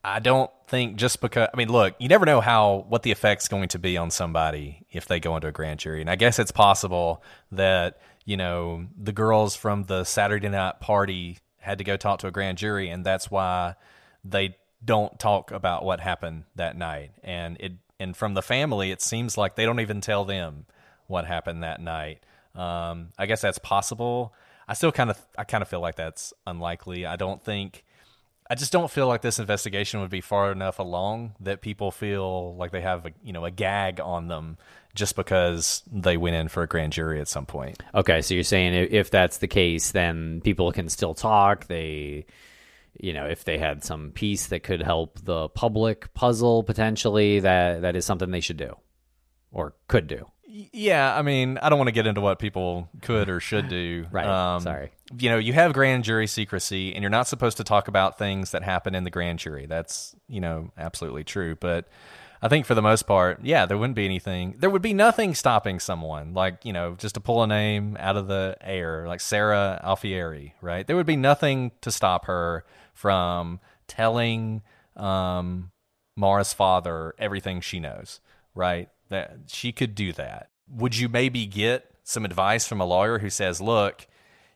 I 0.02 0.20
don't 0.20 0.50
think 0.68 0.96
just 0.96 1.20
because 1.20 1.48
I 1.52 1.56
mean, 1.56 1.70
look, 1.70 1.94
you 1.98 2.08
never 2.08 2.26
know 2.26 2.40
how 2.40 2.86
what 2.88 3.02
the 3.02 3.10
effect's 3.10 3.48
going 3.48 3.68
to 3.68 3.78
be 3.78 3.96
on 3.96 4.10
somebody 4.10 4.86
if 4.90 5.06
they 5.06 5.20
go 5.20 5.34
into 5.34 5.48
a 5.48 5.52
grand 5.52 5.80
jury, 5.80 6.00
and 6.00 6.10
I 6.10 6.16
guess 6.16 6.38
it's 6.38 6.52
possible 6.52 7.22
that 7.52 7.98
you 8.24 8.36
know 8.36 8.86
the 8.96 9.12
girls 9.12 9.56
from 9.56 9.84
the 9.84 10.04
Saturday 10.04 10.48
night 10.48 10.80
party 10.80 11.38
had 11.58 11.78
to 11.78 11.84
go 11.84 11.96
talk 11.96 12.20
to 12.20 12.28
a 12.28 12.30
grand 12.30 12.58
jury, 12.58 12.88
and 12.88 13.04
that's 13.04 13.30
why 13.30 13.74
they 14.24 14.56
don't 14.84 15.18
talk 15.18 15.50
about 15.50 15.84
what 15.84 16.00
happened 16.00 16.44
that 16.54 16.76
night. 16.76 17.12
And 17.22 17.56
it 17.60 17.72
and 17.98 18.16
from 18.16 18.34
the 18.34 18.42
family, 18.42 18.90
it 18.90 19.00
seems 19.00 19.38
like 19.38 19.56
they 19.56 19.64
don't 19.64 19.80
even 19.80 20.00
tell 20.00 20.24
them 20.24 20.66
what 21.06 21.24
happened 21.24 21.62
that 21.62 21.80
night. 21.80 22.22
Um, 22.54 23.08
I 23.18 23.26
guess 23.26 23.40
that's 23.40 23.58
possible. 23.58 24.34
I 24.68 24.74
still 24.74 24.92
kind 24.92 25.10
of 25.10 25.18
I 25.38 25.44
kind 25.44 25.62
of 25.62 25.68
feel 25.68 25.80
like 25.80 25.96
that's 25.96 26.32
unlikely. 26.46 27.06
I 27.06 27.16
don't 27.16 27.42
think 27.42 27.84
I 28.48 28.54
just 28.54 28.72
don't 28.72 28.90
feel 28.90 29.08
like 29.08 29.22
this 29.22 29.38
investigation 29.38 30.00
would 30.00 30.10
be 30.10 30.20
far 30.20 30.52
enough 30.52 30.78
along 30.78 31.34
that 31.40 31.60
people 31.60 31.90
feel 31.90 32.54
like 32.56 32.70
they 32.70 32.80
have 32.80 33.06
a 33.06 33.12
you 33.22 33.32
know 33.32 33.44
a 33.44 33.50
gag 33.50 34.00
on 34.00 34.28
them 34.28 34.56
just 34.94 35.16
because 35.16 35.82
they 35.90 36.16
went 36.16 36.36
in 36.36 36.48
for 36.48 36.62
a 36.62 36.66
grand 36.66 36.92
jury 36.92 37.20
at 37.20 37.28
some 37.28 37.44
point. 37.44 37.82
Okay, 37.94 38.22
so 38.22 38.34
you're 38.34 38.44
saying 38.44 38.88
if 38.90 39.10
that's 39.10 39.38
the 39.38 39.48
case, 39.48 39.92
then 39.92 40.40
people 40.42 40.72
can 40.72 40.88
still 40.88 41.14
talk. 41.14 41.66
They 41.66 42.26
you 43.00 43.12
know, 43.12 43.26
if 43.26 43.44
they 43.44 43.58
had 43.58 43.84
some 43.84 44.10
piece 44.12 44.46
that 44.48 44.60
could 44.62 44.82
help 44.82 45.18
the 45.24 45.48
public 45.48 46.12
puzzle 46.14 46.62
potentially, 46.62 47.40
that 47.40 47.82
that 47.82 47.96
is 47.96 48.04
something 48.04 48.30
they 48.30 48.40
should 48.40 48.56
do. 48.56 48.74
or 49.52 49.74
could 49.88 50.06
do. 50.06 50.26
Yeah, 50.48 51.14
I 51.14 51.22
mean, 51.22 51.58
I 51.58 51.68
don't 51.68 51.78
want 51.78 51.88
to 51.88 51.92
get 51.92 52.06
into 52.06 52.20
what 52.20 52.38
people 52.38 52.88
could 53.02 53.28
or 53.28 53.40
should 53.40 53.68
do. 53.68 54.06
Right, 54.12 54.26
Um, 54.26 54.62
sorry. 54.62 54.92
You 55.18 55.28
know, 55.30 55.38
you 55.38 55.52
have 55.52 55.72
grand 55.72 56.04
jury 56.04 56.26
secrecy, 56.26 56.94
and 56.94 57.02
you're 57.02 57.10
not 57.10 57.26
supposed 57.26 57.56
to 57.58 57.64
talk 57.64 57.88
about 57.88 58.16
things 58.16 58.52
that 58.52 58.62
happen 58.62 58.94
in 58.94 59.04
the 59.04 59.10
grand 59.10 59.38
jury. 59.38 59.66
That's 59.66 60.14
you 60.28 60.40
know 60.40 60.70
absolutely 60.78 61.24
true. 61.24 61.56
But 61.56 61.88
I 62.46 62.48
think 62.48 62.64
for 62.64 62.76
the 62.76 62.82
most 62.82 63.08
part, 63.08 63.40
yeah, 63.42 63.66
there 63.66 63.76
wouldn't 63.76 63.96
be 63.96 64.04
anything. 64.04 64.54
There 64.56 64.70
would 64.70 64.80
be 64.80 64.94
nothing 64.94 65.34
stopping 65.34 65.80
someone, 65.80 66.32
like 66.32 66.64
you 66.64 66.72
know, 66.72 66.94
just 66.94 67.16
to 67.16 67.20
pull 67.20 67.42
a 67.42 67.46
name 67.48 67.96
out 67.98 68.16
of 68.16 68.28
the 68.28 68.56
air, 68.60 69.08
like 69.08 69.18
Sarah 69.18 69.80
Alfieri, 69.82 70.54
right? 70.60 70.86
There 70.86 70.94
would 70.94 71.06
be 71.06 71.16
nothing 71.16 71.72
to 71.80 71.90
stop 71.90 72.26
her 72.26 72.64
from 72.94 73.58
telling 73.88 74.62
um, 74.94 75.72
Maura's 76.14 76.52
father 76.52 77.16
everything 77.18 77.60
she 77.60 77.80
knows, 77.80 78.20
right? 78.54 78.90
That 79.08 79.38
she 79.48 79.72
could 79.72 79.96
do 79.96 80.12
that. 80.12 80.50
Would 80.68 80.96
you 80.96 81.08
maybe 81.08 81.46
get 81.46 81.90
some 82.04 82.24
advice 82.24 82.68
from 82.68 82.80
a 82.80 82.86
lawyer 82.86 83.18
who 83.18 83.28
says, 83.28 83.60
"Look, 83.60 84.06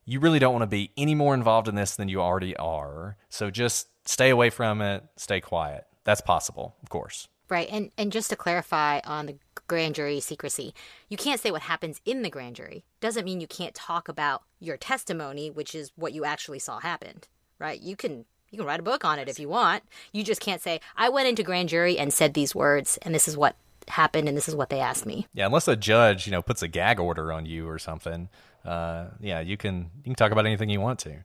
you 0.04 0.20
really 0.20 0.38
don't 0.38 0.52
want 0.52 0.62
to 0.62 0.68
be 0.68 0.92
any 0.96 1.16
more 1.16 1.34
involved 1.34 1.66
in 1.66 1.74
this 1.74 1.96
than 1.96 2.08
you 2.08 2.22
already 2.22 2.56
are, 2.56 3.16
so 3.30 3.50
just 3.50 3.88
stay 4.04 4.30
away 4.30 4.48
from 4.48 4.80
it, 4.80 5.02
stay 5.16 5.40
quiet." 5.40 5.88
That's 6.04 6.20
possible, 6.20 6.76
of 6.84 6.88
course. 6.88 7.26
Right. 7.50 7.68
And 7.70 7.90
and 7.98 8.12
just 8.12 8.30
to 8.30 8.36
clarify 8.36 9.00
on 9.04 9.26
the 9.26 9.36
grand 9.66 9.96
jury 9.96 10.20
secrecy, 10.20 10.72
you 11.08 11.16
can't 11.16 11.40
say 11.40 11.50
what 11.50 11.62
happens 11.62 12.00
in 12.04 12.22
the 12.22 12.30
grand 12.30 12.56
jury. 12.56 12.84
Doesn't 13.00 13.24
mean 13.24 13.40
you 13.40 13.48
can't 13.48 13.74
talk 13.74 14.08
about 14.08 14.42
your 14.60 14.76
testimony, 14.76 15.50
which 15.50 15.74
is 15.74 15.92
what 15.96 16.12
you 16.12 16.24
actually 16.24 16.60
saw 16.60 16.78
happened. 16.78 17.26
Right? 17.58 17.80
You 17.80 17.96
can 17.96 18.24
you 18.50 18.58
can 18.58 18.66
write 18.66 18.80
a 18.80 18.84
book 18.84 19.04
on 19.04 19.18
it 19.18 19.28
if 19.28 19.38
you 19.38 19.48
want. 19.48 19.82
You 20.12 20.22
just 20.22 20.40
can't 20.40 20.62
say 20.62 20.80
I 20.96 21.08
went 21.08 21.28
into 21.28 21.42
grand 21.42 21.68
jury 21.68 21.98
and 21.98 22.12
said 22.12 22.34
these 22.34 22.54
words 22.54 22.98
and 23.02 23.14
this 23.14 23.26
is 23.26 23.36
what 23.36 23.56
happened 23.88 24.28
and 24.28 24.36
this 24.36 24.48
is 24.48 24.54
what 24.54 24.70
they 24.70 24.80
asked 24.80 25.06
me. 25.06 25.26
Yeah, 25.34 25.46
unless 25.46 25.66
a 25.66 25.76
judge, 25.76 26.26
you 26.26 26.30
know, 26.30 26.42
puts 26.42 26.62
a 26.62 26.68
gag 26.68 27.00
order 27.00 27.32
on 27.32 27.46
you 27.46 27.68
or 27.68 27.78
something. 27.78 28.28
Uh, 28.64 29.06
yeah, 29.20 29.40
you 29.40 29.56
can 29.56 29.90
you 29.98 30.04
can 30.04 30.14
talk 30.14 30.30
about 30.32 30.46
anything 30.46 30.70
you 30.70 30.80
want 30.80 31.00
to. 31.00 31.24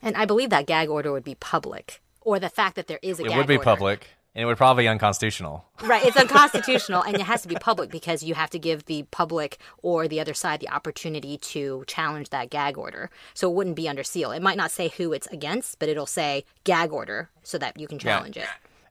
And 0.00 0.16
I 0.16 0.24
believe 0.24 0.50
that 0.50 0.66
gag 0.66 0.88
order 0.88 1.12
would 1.12 1.24
be 1.24 1.34
public 1.34 2.00
or 2.20 2.38
the 2.38 2.48
fact 2.48 2.76
that 2.76 2.86
there 2.86 3.00
is 3.02 3.18
a 3.18 3.24
gag. 3.24 3.32
It 3.32 3.36
would 3.36 3.46
be 3.46 3.56
order. 3.56 3.64
public, 3.64 4.08
and 4.38 4.44
it 4.44 4.46
would 4.46 4.56
probably 4.56 4.84
be 4.84 4.88
unconstitutional. 4.88 5.64
Right, 5.82 6.04
it's 6.04 6.16
unconstitutional 6.16 7.02
and 7.02 7.16
it 7.16 7.22
has 7.22 7.42
to 7.42 7.48
be 7.48 7.56
public 7.56 7.90
because 7.90 8.22
you 8.22 8.36
have 8.36 8.50
to 8.50 8.58
give 8.60 8.84
the 8.84 9.02
public 9.10 9.58
or 9.82 10.06
the 10.06 10.20
other 10.20 10.32
side 10.32 10.60
the 10.60 10.68
opportunity 10.68 11.38
to 11.38 11.82
challenge 11.88 12.30
that 12.30 12.48
gag 12.48 12.78
order. 12.78 13.10
So 13.34 13.50
it 13.50 13.54
wouldn't 13.54 13.74
be 13.74 13.88
under 13.88 14.04
seal. 14.04 14.30
It 14.30 14.40
might 14.40 14.56
not 14.56 14.70
say 14.70 14.90
who 14.96 15.12
it's 15.12 15.26
against, 15.26 15.80
but 15.80 15.88
it'll 15.88 16.06
say 16.06 16.44
gag 16.62 16.92
order 16.92 17.30
so 17.42 17.58
that 17.58 17.80
you 17.80 17.88
can 17.88 17.98
challenge 17.98 18.36
it. 18.36 18.46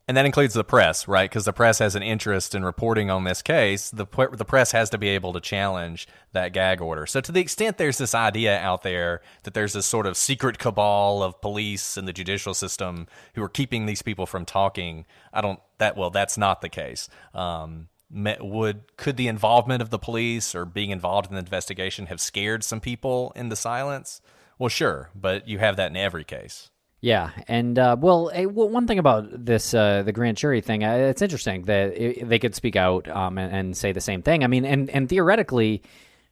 And 0.08 0.16
that 0.16 0.26
includes 0.26 0.54
the 0.54 0.64
press, 0.64 1.06
right? 1.06 1.30
Because 1.30 1.44
the 1.44 1.52
press 1.52 1.80
has 1.80 1.94
an 1.94 2.02
interest 2.02 2.56
in 2.56 2.64
reporting 2.64 3.12
on 3.12 3.26
this 3.26 3.42
case. 3.42 3.90
The 3.90 4.06
the 4.32 4.46
press 4.46 4.72
has 4.72 4.90
to 4.92 4.98
be 4.98 5.10
able 5.10 5.34
to 5.34 5.42
challenge 5.42 6.08
that 6.32 6.54
gag 6.54 6.80
order. 6.80 7.06
So 7.06 7.20
to 7.20 7.32
the 7.32 7.42
extent 7.42 7.78
there's 7.78 7.98
this 7.98 8.16
idea 8.16 8.58
out 8.58 8.84
there 8.84 9.22
that 9.44 9.54
there's 9.54 9.74
this 9.74 9.86
sort 9.86 10.06
of 10.06 10.16
secret 10.16 10.60
cabal 10.60 11.22
of 11.22 11.42
police 11.42 11.98
and 11.98 12.08
the 12.08 12.14
judicial 12.14 12.54
system 12.54 13.08
who 13.36 13.44
are 13.44 13.50
keeping 13.50 13.86
these 13.86 14.02
people 14.02 14.26
from 14.26 14.46
talking, 14.46 15.06
I 15.34 15.42
don't 15.42 15.60
that 15.78 15.98
well 15.98 16.10
that's 16.10 16.38
not 16.38 16.62
the 16.62 16.70
case. 16.70 17.10
Um, 17.34 17.90
would 18.10 18.96
could 18.96 19.18
the 19.18 19.28
involvement 19.28 19.82
of 19.82 19.90
the 19.90 20.00
police 20.00 20.56
or 20.56 20.64
being 20.64 20.92
involved 20.92 21.28
in 21.28 21.34
the 21.34 21.40
investigation 21.40 22.06
have 22.06 22.22
scared 22.22 22.64
some 22.64 22.80
people 22.80 23.34
into 23.36 23.58
silence? 23.58 24.22
Well, 24.58 24.70
sure, 24.70 25.10
but 25.14 25.50
you 25.50 25.60
have 25.60 25.76
that 25.76 25.92
in 25.92 25.98
every 25.98 26.24
case. 26.24 26.72
Yeah, 27.00 27.30
and 27.48 27.78
uh, 27.78 27.96
well, 28.00 28.32
well, 28.34 28.70
one 28.70 28.88
thing 28.88 28.98
about 28.98 29.46
this, 29.46 29.74
uh, 29.74 30.02
the 30.02 30.12
grand 30.12 30.38
jury 30.38 30.62
thing, 30.62 30.84
uh, 30.84 30.94
it's 30.96 31.22
interesting 31.22 31.62
that 31.64 31.90
it, 31.96 32.28
they 32.28 32.40
could 32.40 32.56
speak 32.56 32.76
out 32.76 33.08
um, 33.08 33.38
and, 33.38 33.54
and 33.56 33.78
say 33.78 33.92
the 33.92 34.02
same 34.02 34.24
thing. 34.24 34.44
I 34.44 34.48
mean, 34.48 34.66
and 34.66 34.90
and 34.90 35.08
theoretically, 35.08 35.84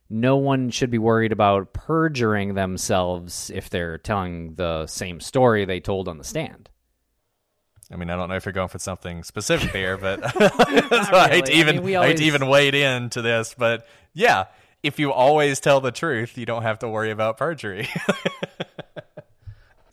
no 0.10 0.38
one 0.38 0.72
should 0.72 0.90
be 0.90 0.98
worried 0.98 1.32
about 1.32 1.74
perjuring 1.74 2.56
themselves 2.56 3.52
if 3.54 3.70
they're 3.70 4.00
telling 4.00 4.56
the 4.56 4.88
same 4.88 5.20
story 5.20 5.66
they 5.66 5.80
told 5.80 6.08
on 6.08 6.18
the 6.18 6.24
stand. 6.24 6.70
I 7.92 7.98
mean, 7.98 8.10
I 8.10 8.16
don't 8.16 8.30
know 8.30 8.36
if 8.36 8.46
you're 8.46 8.52
going 8.54 8.70
for 8.70 8.80
something 8.80 9.24
specific 9.24 9.72
there, 9.72 9.98
but 10.00 10.32
so 10.34 10.40
I 11.14 11.28
hate 11.30 11.46
to 11.46 11.52
really. 11.52 11.58
I 11.58 11.60
even 11.60 11.76
mean, 11.76 11.84
we 11.86 11.96
I 11.96 12.08
hate 12.08 12.18
to 12.18 12.24
always- 12.24 12.36
even 12.36 12.48
wade 12.48 12.74
into 12.74 13.22
this, 13.22 13.54
but 13.56 13.86
yeah, 14.14 14.46
if 14.82 14.98
you 14.98 15.12
always 15.12 15.60
tell 15.60 15.80
the 15.80 15.92
truth, 15.92 16.40
you 16.40 16.48
don't 16.48 16.64
have 16.64 16.80
to 16.80 16.90
worry 16.90 17.12
about 17.12 17.38
perjury. 17.38 17.88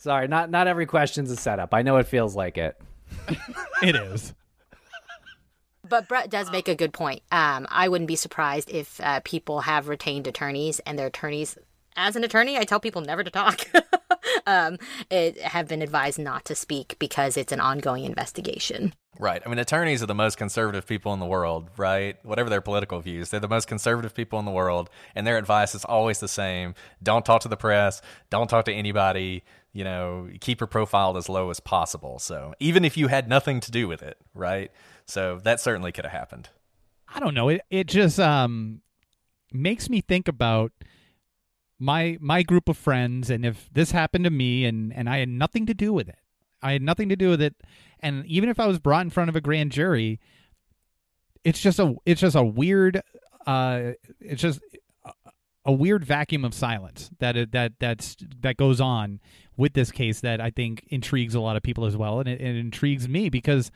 Sorry, 0.02 0.26
not 0.26 0.50
not 0.50 0.66
every 0.66 0.86
question's 0.86 1.30
a 1.30 1.36
setup. 1.36 1.72
I 1.72 1.82
know 1.82 1.96
it 1.98 2.08
feels 2.08 2.34
like 2.34 2.58
it. 2.58 2.76
It 3.82 3.94
is. 3.94 4.34
But 5.88 6.08
Brett 6.08 6.28
does 6.28 6.50
make 6.50 6.68
a 6.68 6.74
good 6.74 6.92
point. 6.92 7.22
Um, 7.30 7.66
I 7.70 7.88
wouldn't 7.88 8.08
be 8.08 8.16
surprised 8.16 8.70
if 8.70 9.00
uh, 9.00 9.20
people 9.24 9.60
have 9.60 9.88
retained 9.88 10.26
attorneys 10.26 10.80
and 10.80 10.98
their 10.98 11.08
attorneys, 11.08 11.56
as 11.96 12.16
an 12.16 12.24
attorney, 12.24 12.56
I 12.56 12.64
tell 12.64 12.80
people 12.80 13.02
never 13.02 13.22
to 13.22 13.30
talk. 13.30 13.60
um, 14.46 14.78
it, 15.10 15.38
have 15.40 15.68
been 15.68 15.82
advised 15.82 16.18
not 16.18 16.44
to 16.46 16.54
speak 16.54 16.96
because 16.98 17.36
it's 17.36 17.52
an 17.52 17.60
ongoing 17.60 18.04
investigation. 18.04 18.94
right. 19.18 19.42
I 19.44 19.48
mean, 19.48 19.58
attorneys 19.58 20.02
are 20.02 20.06
the 20.06 20.14
most 20.14 20.38
conservative 20.38 20.86
people 20.86 21.12
in 21.12 21.20
the 21.20 21.26
world, 21.26 21.68
right? 21.76 22.16
Whatever 22.24 22.48
their 22.48 22.60
political 22.60 23.00
views, 23.00 23.30
they're 23.30 23.40
the 23.40 23.48
most 23.48 23.68
conservative 23.68 24.14
people 24.14 24.38
in 24.38 24.44
the 24.44 24.52
world, 24.52 24.90
and 25.14 25.26
their 25.26 25.38
advice 25.38 25.74
is 25.74 25.84
always 25.84 26.20
the 26.20 26.28
same: 26.28 26.74
don't 27.02 27.24
talk 27.24 27.42
to 27.42 27.48
the 27.48 27.56
press, 27.56 28.00
don't 28.30 28.48
talk 28.48 28.64
to 28.66 28.72
anybody. 28.72 29.44
You 29.72 29.84
know, 29.84 30.28
keep 30.40 30.60
your 30.60 30.66
profile 30.66 31.16
as 31.16 31.28
low 31.28 31.50
as 31.50 31.58
possible. 31.60 32.18
So 32.18 32.54
even 32.60 32.84
if 32.84 32.96
you 32.96 33.08
had 33.08 33.28
nothing 33.28 33.60
to 33.60 33.70
do 33.70 33.88
with 33.88 34.02
it, 34.02 34.18
right? 34.34 34.70
So 35.06 35.40
that 35.44 35.60
certainly 35.60 35.92
could 35.92 36.04
have 36.04 36.12
happened. 36.12 36.50
I 37.14 37.20
don't 37.20 37.34
know. 37.34 37.48
It 37.48 37.62
it 37.70 37.86
just 37.86 38.20
um 38.20 38.82
makes 39.52 39.88
me 39.88 40.00
think 40.00 40.28
about 40.28 40.72
my 41.78 42.16
my 42.20 42.42
group 42.42 42.68
of 42.68 42.76
friends 42.76 43.28
and 43.28 43.44
if 43.44 43.68
this 43.72 43.90
happened 43.90 44.24
to 44.24 44.30
me 44.30 44.64
and 44.64 44.92
and 44.94 45.08
I 45.08 45.18
had 45.18 45.28
nothing 45.28 45.66
to 45.66 45.74
do 45.74 45.92
with 45.92 46.08
it. 46.08 46.18
I 46.62 46.72
had 46.72 46.82
nothing 46.82 47.08
to 47.08 47.16
do 47.16 47.30
with 47.30 47.42
it 47.42 47.56
and 48.00 48.24
even 48.26 48.48
if 48.48 48.60
I 48.60 48.66
was 48.66 48.78
brought 48.78 49.02
in 49.02 49.10
front 49.10 49.30
of 49.30 49.36
a 49.36 49.40
grand 49.40 49.72
jury 49.72 50.20
it's 51.44 51.60
just 51.60 51.78
a 51.78 51.94
it's 52.06 52.20
just 52.20 52.36
a 52.36 52.44
weird 52.44 53.02
uh 53.46 53.92
it's 54.20 54.40
just 54.40 54.60
a, 55.64 55.72
weird 55.72 56.04
vacuum 56.04 56.44
of 56.44 56.54
silence 56.54 57.10
that 57.18 57.52
that 57.52 57.72
that's 57.78 58.16
that 58.40 58.56
goes 58.56 58.80
on 58.80 59.20
with 59.56 59.74
this 59.74 59.90
case 59.90 60.20
that 60.20 60.40
I 60.40 60.50
think 60.50 60.84
intrigues 60.88 61.34
a 61.34 61.40
lot 61.40 61.56
of 61.56 61.62
people 61.62 61.84
as 61.84 61.96
well. 61.96 62.20
And 62.20 62.28
it, 62.28 62.40
it 62.40 62.56
intrigues 62.56 63.08
me 63.08 63.28
because 63.28 63.70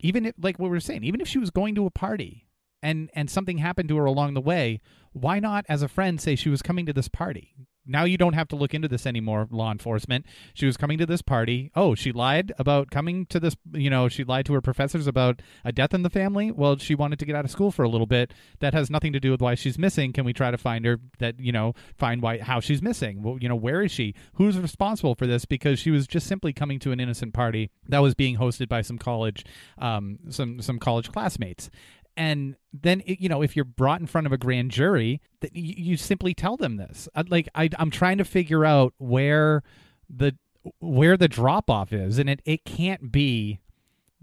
even 0.00 0.26
if 0.26 0.34
like 0.40 0.58
what 0.58 0.66
we 0.66 0.70
were 0.70 0.80
saying 0.80 1.04
even 1.04 1.20
if 1.20 1.28
she 1.28 1.38
was 1.38 1.50
going 1.50 1.74
to 1.74 1.86
a 1.86 1.90
party 1.90 2.48
and 2.82 3.10
and 3.14 3.30
something 3.30 3.58
happened 3.58 3.88
to 3.88 3.96
her 3.96 4.04
along 4.04 4.34
the 4.34 4.40
way 4.40 4.80
why 5.12 5.40
not 5.40 5.64
as 5.68 5.82
a 5.82 5.88
friend 5.88 6.20
say 6.20 6.36
she 6.36 6.48
was 6.48 6.62
coming 6.62 6.86
to 6.86 6.92
this 6.92 7.08
party 7.08 7.54
now 7.88 8.04
you 8.04 8.18
don't 8.18 8.34
have 8.34 8.48
to 8.48 8.56
look 8.56 8.74
into 8.74 8.88
this 8.88 9.06
anymore 9.06 9.48
law 9.50 9.72
enforcement. 9.72 10.26
She 10.54 10.66
was 10.66 10.76
coming 10.76 10.98
to 10.98 11.06
this 11.06 11.22
party. 11.22 11.70
Oh 11.74 11.94
she 11.94 12.12
lied 12.12 12.52
about 12.58 12.90
coming 12.90 13.26
to 13.26 13.40
this 13.40 13.56
you 13.72 13.90
know 13.90 14.08
she 14.08 14.24
lied 14.24 14.46
to 14.46 14.52
her 14.52 14.60
professors 14.60 15.06
about 15.06 15.40
a 15.64 15.72
death 15.72 15.94
in 15.94 16.02
the 16.02 16.10
family? 16.10 16.50
Well 16.50 16.76
she 16.76 16.94
wanted 16.94 17.18
to 17.18 17.24
get 17.24 17.34
out 17.34 17.44
of 17.44 17.50
school 17.50 17.70
for 17.70 17.82
a 17.82 17.88
little 17.88 18.06
bit. 18.06 18.32
That 18.60 18.74
has 18.74 18.90
nothing 18.90 19.12
to 19.14 19.20
do 19.20 19.30
with 19.30 19.40
why 19.40 19.54
she's 19.54 19.78
missing. 19.78 20.12
Can 20.12 20.24
we 20.24 20.32
try 20.32 20.50
to 20.50 20.58
find 20.58 20.84
her 20.84 21.00
that 21.18 21.40
you 21.40 21.52
know 21.52 21.74
find 21.96 22.22
why 22.22 22.38
how 22.38 22.60
she's 22.60 22.82
missing? 22.82 23.22
Well 23.22 23.38
you 23.40 23.48
know 23.48 23.56
where 23.56 23.82
is 23.82 23.90
she? 23.90 24.14
Who's 24.34 24.58
responsible 24.58 25.14
for 25.14 25.26
this? 25.26 25.44
Because 25.44 25.78
she 25.78 25.90
was 25.90 26.06
just 26.06 26.26
simply 26.26 26.52
coming 26.52 26.78
to 26.80 26.92
an 26.92 27.00
innocent 27.00 27.32
party 27.34 27.70
that 27.88 28.00
was 28.00 28.14
being 28.14 28.36
hosted 28.36 28.68
by 28.68 28.82
some 28.82 28.98
college 28.98 29.44
um 29.78 30.18
some 30.28 30.60
some 30.60 30.78
college 30.78 31.10
classmates 31.10 31.70
and 32.18 32.56
then 32.74 33.02
you 33.06 33.28
know 33.30 33.40
if 33.40 33.56
you're 33.56 33.64
brought 33.64 34.00
in 34.00 34.06
front 34.06 34.26
of 34.26 34.32
a 34.32 34.36
grand 34.36 34.70
jury 34.72 35.22
that 35.40 35.54
you, 35.56 35.96
simply 35.96 36.34
tell 36.34 36.56
them 36.58 36.76
this. 36.76 37.08
I- 37.14 37.24
like 37.28 37.48
I, 37.54 37.70
i'm 37.78 37.90
trying 37.90 38.18
to 38.18 38.24
figure 38.24 38.64
out 38.66 38.92
where 38.98 39.62
the 40.10 40.36
where 40.80 41.16
the 41.16 41.28
drop 41.28 41.70
off 41.70 41.92
is 41.92 42.18
and 42.18 42.28
it, 42.28 42.42
it 42.44 42.64
can't 42.64 43.10
be 43.10 43.60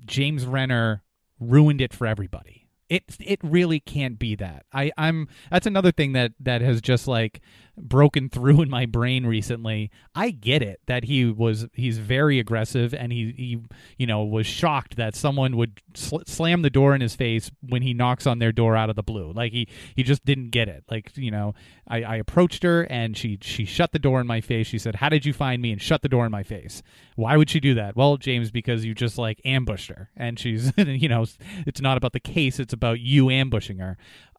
james 0.06 0.46
renner 0.46 1.02
ruined 1.40 1.82
it 1.82 1.94
for 1.94 2.06
everybody 2.06 2.65
it 2.90 3.04
it 3.20 3.40
really 3.44 3.80
can't 3.80 4.20
be 4.20 4.36
that. 4.36 4.66
I 4.72 4.92
i'm 4.98 5.28
that's 5.50 5.66
another 5.66 5.92
thing 5.92 6.14
that 6.14 6.34
that 6.40 6.62
has 6.62 6.82
just 6.82 7.08
like 7.08 7.42
broken 7.78 8.30
through 8.30 8.62
in 8.64 8.70
my 8.70 8.86
brain 8.86 9.26
recently. 9.26 9.92
I 10.14 10.32
get 10.32 10.62
it 10.62 10.82
that 10.88 11.06
he 11.06 11.26
was 11.26 11.68
he's 11.74 11.98
very 11.98 12.40
aggressive 12.40 12.94
and 12.94 13.12
he 13.12 13.34
he 13.36 13.60
you 13.98 14.08
know 14.08 14.24
was 14.24 14.46
shocked 14.48 14.96
that 14.98 15.16
someone 15.16 15.58
would 15.58 15.82
sl- 15.94 16.20
slam 16.26 16.62
the 16.62 16.70
door 16.70 16.96
in 16.96 17.02
his 17.02 17.16
face 17.16 17.52
when 17.62 17.82
he 17.82 17.94
knocks 17.94 18.28
on 18.28 18.40
their 18.40 18.52
door 18.52 18.76
out 18.76 18.90
of 18.90 18.96
the 18.96 19.04
blue. 19.04 19.32
Like 19.34 19.52
he 19.52 19.68
he 19.96 20.04
just 20.04 20.24
didn't 20.26 20.52
get 20.52 20.68
it. 20.68 20.84
Like 20.90 21.12
you 21.16 21.32
know 21.32 21.54
i 21.88 22.04
i 22.04 22.16
approached 22.16 22.64
her 22.64 22.84
and 22.84 23.18
she 23.18 23.38
she 23.42 23.66
shut 23.66 23.92
the 23.92 24.00
door 24.00 24.22
in 24.22 24.28
my 24.28 24.42
face. 24.42 24.68
She 24.68 24.78
said 24.78 24.96
how 24.96 25.10
did 25.10 25.26
you 25.26 25.34
find 25.34 25.62
me? 25.62 25.72
and 25.72 25.82
shut 25.82 26.02
the 26.04 26.10
door 26.10 26.26
in 26.26 26.32
my 26.32 26.44
face. 26.44 26.84
Why 27.16 27.38
would 27.38 27.50
she 27.50 27.60
do 27.60 27.74
that? 27.74 27.96
Well 27.96 28.18
james 28.18 28.52
because 28.52 28.86
you 28.86 28.94
just 28.94 29.18
like 29.18 29.42
ambushed 29.44 29.90
her 29.90 30.10
and 30.16 30.40
she's 30.40 30.72
you 30.78 31.10
know 31.10 31.26
it's 31.66 31.82
not 31.82 31.98
about 31.98 32.14
the 32.14 32.20
case 32.20 32.60
it's 32.60 32.74
about 32.76 33.00
you 33.00 33.32
ambushing 33.32 33.80
her 33.80 33.98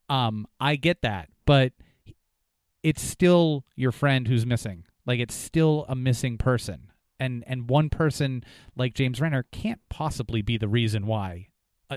um 0.09 0.46
i 0.61 0.77
get 0.77 1.03
that 1.03 1.29
but 1.44 1.72
it's 2.87 3.03
still 3.03 3.64
your 3.75 3.90
friend 3.90 4.29
who's 4.29 4.46
missing. 4.46 4.85
Like 5.07 5.18
it's 5.18 5.35
still 5.35 5.87
a 5.88 5.96
missing 5.96 6.38
person. 6.38 6.92
And 7.18 7.42
and 7.49 7.68
one 7.68 7.90
person 7.90 8.44
like 8.77 8.94
James 8.94 9.20
Renner 9.20 9.44
can't 9.51 9.81
possibly 9.88 10.40
be 10.40 10.57
the 10.57 10.68
reason 10.68 11.05
why 11.05 11.49
uh, 11.90 11.96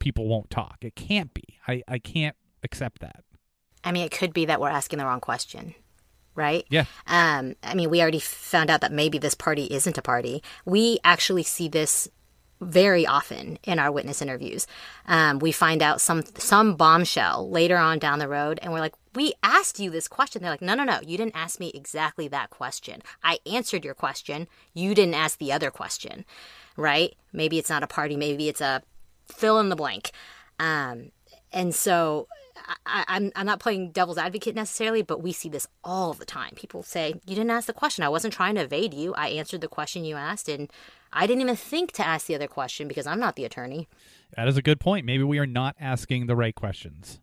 people 0.00 0.26
won't 0.26 0.50
talk. 0.50 0.78
It 0.80 0.96
can't 0.96 1.32
be. 1.32 1.60
I, 1.68 1.84
I 1.86 2.00
can't 2.00 2.34
accept 2.64 3.00
that. 3.00 3.22
I 3.84 3.92
mean, 3.92 4.04
it 4.04 4.10
could 4.10 4.34
be 4.34 4.46
that 4.46 4.60
we're 4.60 4.70
asking 4.70 4.98
the 4.98 5.04
wrong 5.04 5.20
question, 5.20 5.76
right? 6.34 6.64
Yeah. 6.68 6.86
Um, 7.06 7.54
I 7.62 7.74
mean, 7.74 7.88
we 7.88 8.00
already 8.00 8.18
found 8.18 8.70
out 8.70 8.80
that 8.80 8.90
maybe 8.90 9.18
this 9.18 9.34
party 9.34 9.66
isn't 9.66 9.98
a 9.98 10.02
party. 10.02 10.42
We 10.64 10.98
actually 11.04 11.44
see 11.44 11.68
this 11.68 12.08
very 12.60 13.06
often 13.06 13.58
in 13.64 13.78
our 13.78 13.90
witness 13.90 14.22
interviews. 14.22 14.66
Um, 15.06 15.38
we 15.38 15.52
find 15.52 15.82
out 15.82 16.00
some 16.00 16.24
some 16.38 16.76
bombshell 16.76 17.50
later 17.50 17.76
on 17.76 17.98
down 17.98 18.18
the 18.18 18.28
road, 18.28 18.58
and 18.62 18.72
we're 18.72 18.80
like, 18.80 18.94
"We 19.14 19.34
asked 19.42 19.78
you 19.78 19.90
this 19.90 20.08
question." 20.08 20.42
They're 20.42 20.50
like, 20.50 20.62
"No, 20.62 20.74
no, 20.74 20.84
no, 20.84 21.00
you 21.04 21.16
didn't 21.16 21.36
ask 21.36 21.60
me 21.60 21.70
exactly 21.74 22.28
that 22.28 22.50
question. 22.50 23.02
I 23.22 23.38
answered 23.46 23.84
your 23.84 23.94
question. 23.94 24.48
You 24.72 24.94
didn't 24.94 25.14
ask 25.14 25.38
the 25.38 25.52
other 25.52 25.70
question, 25.70 26.24
right? 26.76 27.14
Maybe 27.32 27.58
it's 27.58 27.70
not 27.70 27.82
a 27.82 27.88
party. 27.88 28.16
Maybe 28.16 28.48
it's 28.48 28.60
a 28.60 28.82
fill 29.26 29.58
in 29.58 29.68
the 29.68 29.76
blank." 29.76 30.12
Um, 30.58 31.10
and 31.52 31.74
so 31.74 32.28
I, 32.86 33.04
I'm 33.08 33.32
I'm 33.34 33.46
not 33.46 33.60
playing 33.60 33.90
devil's 33.90 34.18
advocate 34.18 34.54
necessarily, 34.54 35.02
but 35.02 35.22
we 35.22 35.32
see 35.32 35.48
this 35.48 35.66
all 35.82 36.14
the 36.14 36.24
time. 36.24 36.52
People 36.54 36.82
say, 36.82 37.14
"You 37.26 37.34
didn't 37.34 37.50
ask 37.50 37.66
the 37.66 37.72
question. 37.72 38.04
I 38.04 38.08
wasn't 38.08 38.34
trying 38.34 38.54
to 38.56 38.62
evade 38.62 38.94
you. 38.94 39.14
I 39.14 39.28
answered 39.28 39.60
the 39.60 39.68
question 39.68 40.04
you 40.04 40.16
asked, 40.16 40.48
and 40.48 40.70
I 41.12 41.26
didn't 41.26 41.42
even 41.42 41.56
think 41.56 41.92
to 41.92 42.06
ask 42.06 42.26
the 42.26 42.34
other 42.34 42.46
question 42.46 42.88
because 42.88 43.06
I'm 43.06 43.20
not 43.20 43.36
the 43.36 43.44
attorney." 43.44 43.88
That 44.36 44.48
is 44.48 44.56
a 44.56 44.62
good 44.62 44.80
point. 44.80 45.06
Maybe 45.06 45.22
we 45.22 45.38
are 45.38 45.46
not 45.46 45.76
asking 45.80 46.26
the 46.26 46.36
right 46.36 46.54
questions. 46.54 47.20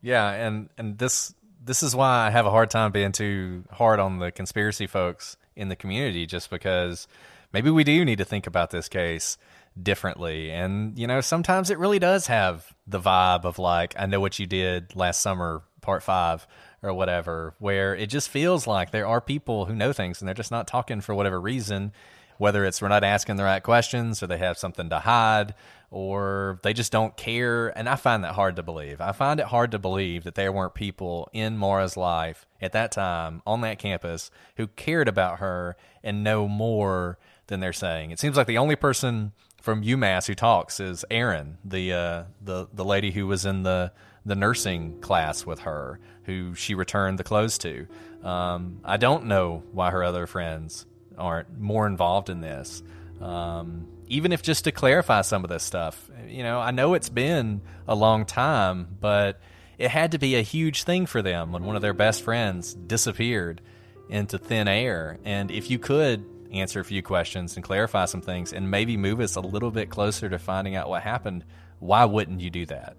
Yeah, 0.00 0.30
and 0.30 0.68
and 0.78 0.98
this 0.98 1.34
this 1.62 1.82
is 1.82 1.96
why 1.96 2.26
I 2.26 2.30
have 2.30 2.46
a 2.46 2.50
hard 2.50 2.70
time 2.70 2.92
being 2.92 3.12
too 3.12 3.64
hard 3.72 3.98
on 3.98 4.18
the 4.18 4.30
conspiracy 4.30 4.86
folks 4.86 5.36
in 5.56 5.68
the 5.68 5.76
community, 5.76 6.26
just 6.26 6.50
because 6.50 7.08
maybe 7.52 7.70
we 7.70 7.84
do 7.84 8.04
need 8.04 8.18
to 8.18 8.24
think 8.24 8.46
about 8.46 8.70
this 8.70 8.88
case 8.88 9.36
differently. 9.80 10.50
And 10.50 10.98
you 10.98 11.06
know, 11.06 11.20
sometimes 11.20 11.70
it 11.70 11.78
really 11.78 11.98
does 11.98 12.26
have 12.26 12.74
the 12.86 13.00
vibe 13.00 13.44
of 13.44 13.58
like, 13.58 13.94
I 13.98 14.06
know 14.06 14.20
what 14.20 14.38
you 14.38 14.46
did 14.46 14.94
last 14.96 15.20
summer, 15.20 15.62
part 15.80 16.02
five 16.02 16.46
or 16.82 16.92
whatever, 16.94 17.54
where 17.58 17.94
it 17.94 18.08
just 18.08 18.28
feels 18.28 18.66
like 18.66 18.90
there 18.90 19.06
are 19.06 19.20
people 19.20 19.66
who 19.66 19.74
know 19.74 19.92
things 19.92 20.20
and 20.20 20.28
they're 20.28 20.34
just 20.34 20.50
not 20.50 20.66
talking 20.66 21.00
for 21.00 21.14
whatever 21.14 21.40
reason. 21.40 21.92
Whether 22.38 22.66
it's 22.66 22.82
we're 22.82 22.88
not 22.88 23.02
asking 23.02 23.36
the 23.36 23.44
right 23.44 23.62
questions 23.62 24.22
or 24.22 24.26
they 24.26 24.36
have 24.36 24.58
something 24.58 24.90
to 24.90 24.98
hide 24.98 25.54
or 25.90 26.58
they 26.62 26.74
just 26.74 26.92
don't 26.92 27.16
care. 27.16 27.68
And 27.68 27.88
I 27.88 27.96
find 27.96 28.22
that 28.24 28.34
hard 28.34 28.56
to 28.56 28.62
believe. 28.62 29.00
I 29.00 29.12
find 29.12 29.40
it 29.40 29.46
hard 29.46 29.70
to 29.70 29.78
believe 29.78 30.24
that 30.24 30.34
there 30.34 30.52
weren't 30.52 30.74
people 30.74 31.30
in 31.32 31.56
Maura's 31.56 31.96
life 31.96 32.44
at 32.60 32.72
that 32.72 32.92
time 32.92 33.40
on 33.46 33.62
that 33.62 33.78
campus 33.78 34.30
who 34.56 34.66
cared 34.66 35.08
about 35.08 35.38
her 35.38 35.76
and 36.02 36.22
know 36.22 36.46
more 36.46 37.18
than 37.46 37.60
they're 37.60 37.72
saying. 37.72 38.10
It 38.10 38.18
seems 38.18 38.36
like 38.36 38.46
the 38.46 38.58
only 38.58 38.76
person 38.76 39.32
from 39.66 39.82
UMass 39.82 40.28
who 40.28 40.36
talks 40.36 40.78
is 40.78 41.04
Erin, 41.10 41.58
the 41.64 41.92
uh, 41.92 42.22
the 42.40 42.68
the 42.72 42.84
lady 42.84 43.10
who 43.10 43.26
was 43.26 43.44
in 43.44 43.64
the 43.64 43.92
the 44.24 44.36
nursing 44.36 45.00
class 45.00 45.44
with 45.44 45.58
her, 45.60 45.98
who 46.22 46.54
she 46.54 46.76
returned 46.76 47.18
the 47.18 47.24
clothes 47.24 47.58
to. 47.58 47.88
Um, 48.22 48.80
I 48.84 48.96
don't 48.96 49.26
know 49.26 49.64
why 49.72 49.90
her 49.90 50.04
other 50.04 50.28
friends 50.28 50.86
aren't 51.18 51.58
more 51.58 51.88
involved 51.88 52.30
in 52.30 52.40
this. 52.40 52.80
Um, 53.20 53.88
even 54.06 54.30
if 54.30 54.40
just 54.40 54.64
to 54.64 54.72
clarify 54.72 55.22
some 55.22 55.42
of 55.42 55.50
this 55.50 55.64
stuff, 55.64 56.10
you 56.28 56.44
know, 56.44 56.60
I 56.60 56.70
know 56.70 56.94
it's 56.94 57.08
been 57.08 57.60
a 57.88 57.96
long 57.96 58.24
time, 58.24 58.86
but 59.00 59.40
it 59.78 59.90
had 59.90 60.12
to 60.12 60.18
be 60.18 60.36
a 60.36 60.42
huge 60.42 60.84
thing 60.84 61.06
for 61.06 61.22
them 61.22 61.50
when 61.50 61.64
one 61.64 61.74
of 61.74 61.82
their 61.82 61.92
best 61.92 62.22
friends 62.22 62.72
disappeared 62.72 63.60
into 64.08 64.38
thin 64.38 64.68
air. 64.68 65.18
And 65.24 65.50
if 65.50 65.72
you 65.72 65.80
could 65.80 66.24
answer 66.60 66.80
a 66.80 66.84
few 66.84 67.02
questions 67.02 67.56
and 67.56 67.64
clarify 67.64 68.04
some 68.06 68.22
things 68.22 68.52
and 68.52 68.70
maybe 68.70 68.96
move 68.96 69.20
us 69.20 69.36
a 69.36 69.40
little 69.40 69.70
bit 69.70 69.90
closer 69.90 70.28
to 70.28 70.38
finding 70.38 70.76
out 70.76 70.88
what 70.88 71.02
happened, 71.02 71.44
why 71.78 72.04
wouldn't 72.04 72.40
you 72.40 72.50
do 72.50 72.66
that? 72.66 72.96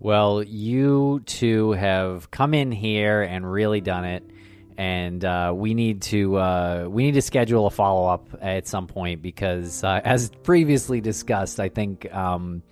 Well, 0.00 0.42
you 0.42 1.22
two 1.26 1.72
have 1.72 2.30
come 2.30 2.54
in 2.54 2.70
here 2.70 3.22
and 3.22 3.50
really 3.50 3.80
done 3.80 4.04
it, 4.04 4.22
and 4.76 5.24
uh, 5.24 5.52
we 5.54 5.74
need 5.74 6.02
to 6.02 6.36
uh, 6.36 6.86
we 6.88 7.02
need 7.02 7.14
to 7.14 7.22
schedule 7.22 7.66
a 7.66 7.70
follow 7.70 8.06
up 8.06 8.28
at 8.40 8.68
some 8.68 8.86
point 8.86 9.22
because, 9.22 9.82
uh, 9.82 10.00
as 10.04 10.30
previously 10.44 11.00
discussed, 11.00 11.58
I 11.58 11.68
think 11.68 12.12
um, 12.14 12.62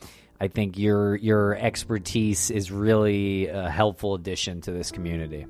I 0.41 0.47
think 0.47 0.79
your 0.79 1.17
your 1.17 1.57
expertise 1.57 2.53
is 2.53 2.71
really 2.71 3.49
a 3.49 3.69
helpful 3.69 4.15
addition 4.15 4.61
to 4.63 4.71
this 4.71 4.93
community. 4.93 5.47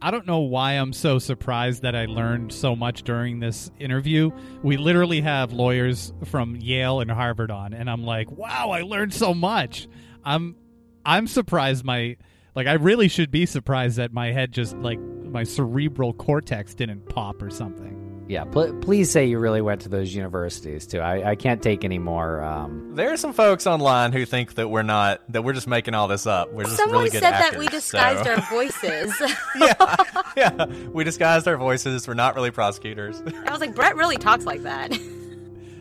I 0.00 0.10
don't 0.10 0.26
know 0.26 0.40
why 0.40 0.72
I'm 0.72 0.92
so 0.92 1.18
surprised 1.18 1.82
that 1.82 1.96
I 1.96 2.04
learned 2.04 2.52
so 2.52 2.76
much 2.76 3.02
during 3.02 3.40
this 3.40 3.70
interview. 3.78 4.30
We 4.62 4.76
literally 4.76 5.22
have 5.22 5.52
lawyers 5.52 6.12
from 6.24 6.56
Yale 6.56 7.00
and 7.00 7.10
Harvard 7.10 7.50
on, 7.50 7.72
and 7.72 7.88
I'm 7.88 8.04
like, 8.04 8.30
wow, 8.30 8.70
I 8.70 8.82
learned 8.82 9.14
so 9.14 9.32
much. 9.32 9.88
I'm 10.24 10.56
I'm 11.04 11.26
surprised 11.26 11.84
my 11.84 12.16
like 12.54 12.66
I 12.66 12.74
really 12.74 13.08
should 13.08 13.30
be 13.30 13.46
surprised 13.46 13.96
that 13.96 14.12
my 14.12 14.32
head 14.32 14.52
just 14.52 14.76
like 14.76 14.98
my 15.00 15.44
cerebral 15.44 16.12
cortex 16.12 16.74
didn't 16.74 17.08
pop 17.08 17.40
or 17.40 17.50
something. 17.50 17.95
Yeah, 18.28 18.44
pl- 18.44 18.74
please 18.80 19.10
say 19.10 19.26
you 19.26 19.38
really 19.38 19.60
went 19.60 19.82
to 19.82 19.88
those 19.88 20.12
universities 20.12 20.86
too. 20.86 20.98
I, 20.98 21.30
I 21.30 21.34
can't 21.36 21.62
take 21.62 21.84
any 21.84 21.98
more. 21.98 22.42
Um... 22.42 22.94
There 22.96 23.12
are 23.12 23.16
some 23.16 23.32
folks 23.32 23.66
online 23.66 24.12
who 24.12 24.24
think 24.24 24.54
that 24.54 24.68
we're 24.68 24.82
not 24.82 25.22
that 25.32 25.44
we're 25.44 25.52
just 25.52 25.68
making 25.68 25.94
all 25.94 26.08
this 26.08 26.26
up. 26.26 26.52
We're 26.52 26.64
just 26.64 26.76
Someone 26.76 26.98
really 26.98 27.10
good 27.10 27.22
said 27.22 27.34
actors, 27.34 27.50
that 27.52 27.58
we 27.58 27.68
disguised 27.68 28.24
so- 28.24 28.30
our 28.32 28.40
voices. 28.50 29.14
yeah, 29.56 29.96
yeah. 30.36 30.66
We 30.92 31.04
disguised 31.04 31.46
our 31.46 31.56
voices. 31.56 32.08
We're 32.08 32.14
not 32.14 32.34
really 32.34 32.50
prosecutors. 32.50 33.22
I 33.46 33.50
was 33.52 33.60
like, 33.60 33.76
Brett 33.76 33.94
really 33.94 34.16
talks 34.16 34.44
like 34.44 34.62
that. 34.62 34.98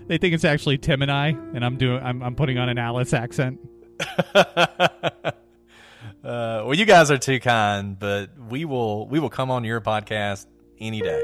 They 0.08 0.20
think 0.20 0.36
it's 0.36 0.46
actually 0.46 0.78
Tim 0.78 1.02
and 1.02 1.12
I, 1.12 1.30
and 1.30 1.66
I'm 1.66 1.78
doing 1.78 2.00
I'm, 2.04 2.22
I'm 2.22 2.36
putting 2.36 2.60
on 2.60 2.70
an 2.70 2.78
Alice 2.78 3.12
accent. 3.12 3.60
Uh, 6.24 6.66
well, 6.66 6.74
you 6.74 6.86
guys 6.86 7.12
are 7.12 7.20
too 7.20 7.40
kind, 7.40 8.00
but 8.00 8.32
we 8.50 8.66
will 8.66 9.08
we 9.08 9.20
will 9.20 9.30
come 9.30 9.52
on 9.52 9.64
your 9.64 9.80
podcast 9.80 10.48
any 10.80 11.00
day. 11.00 11.24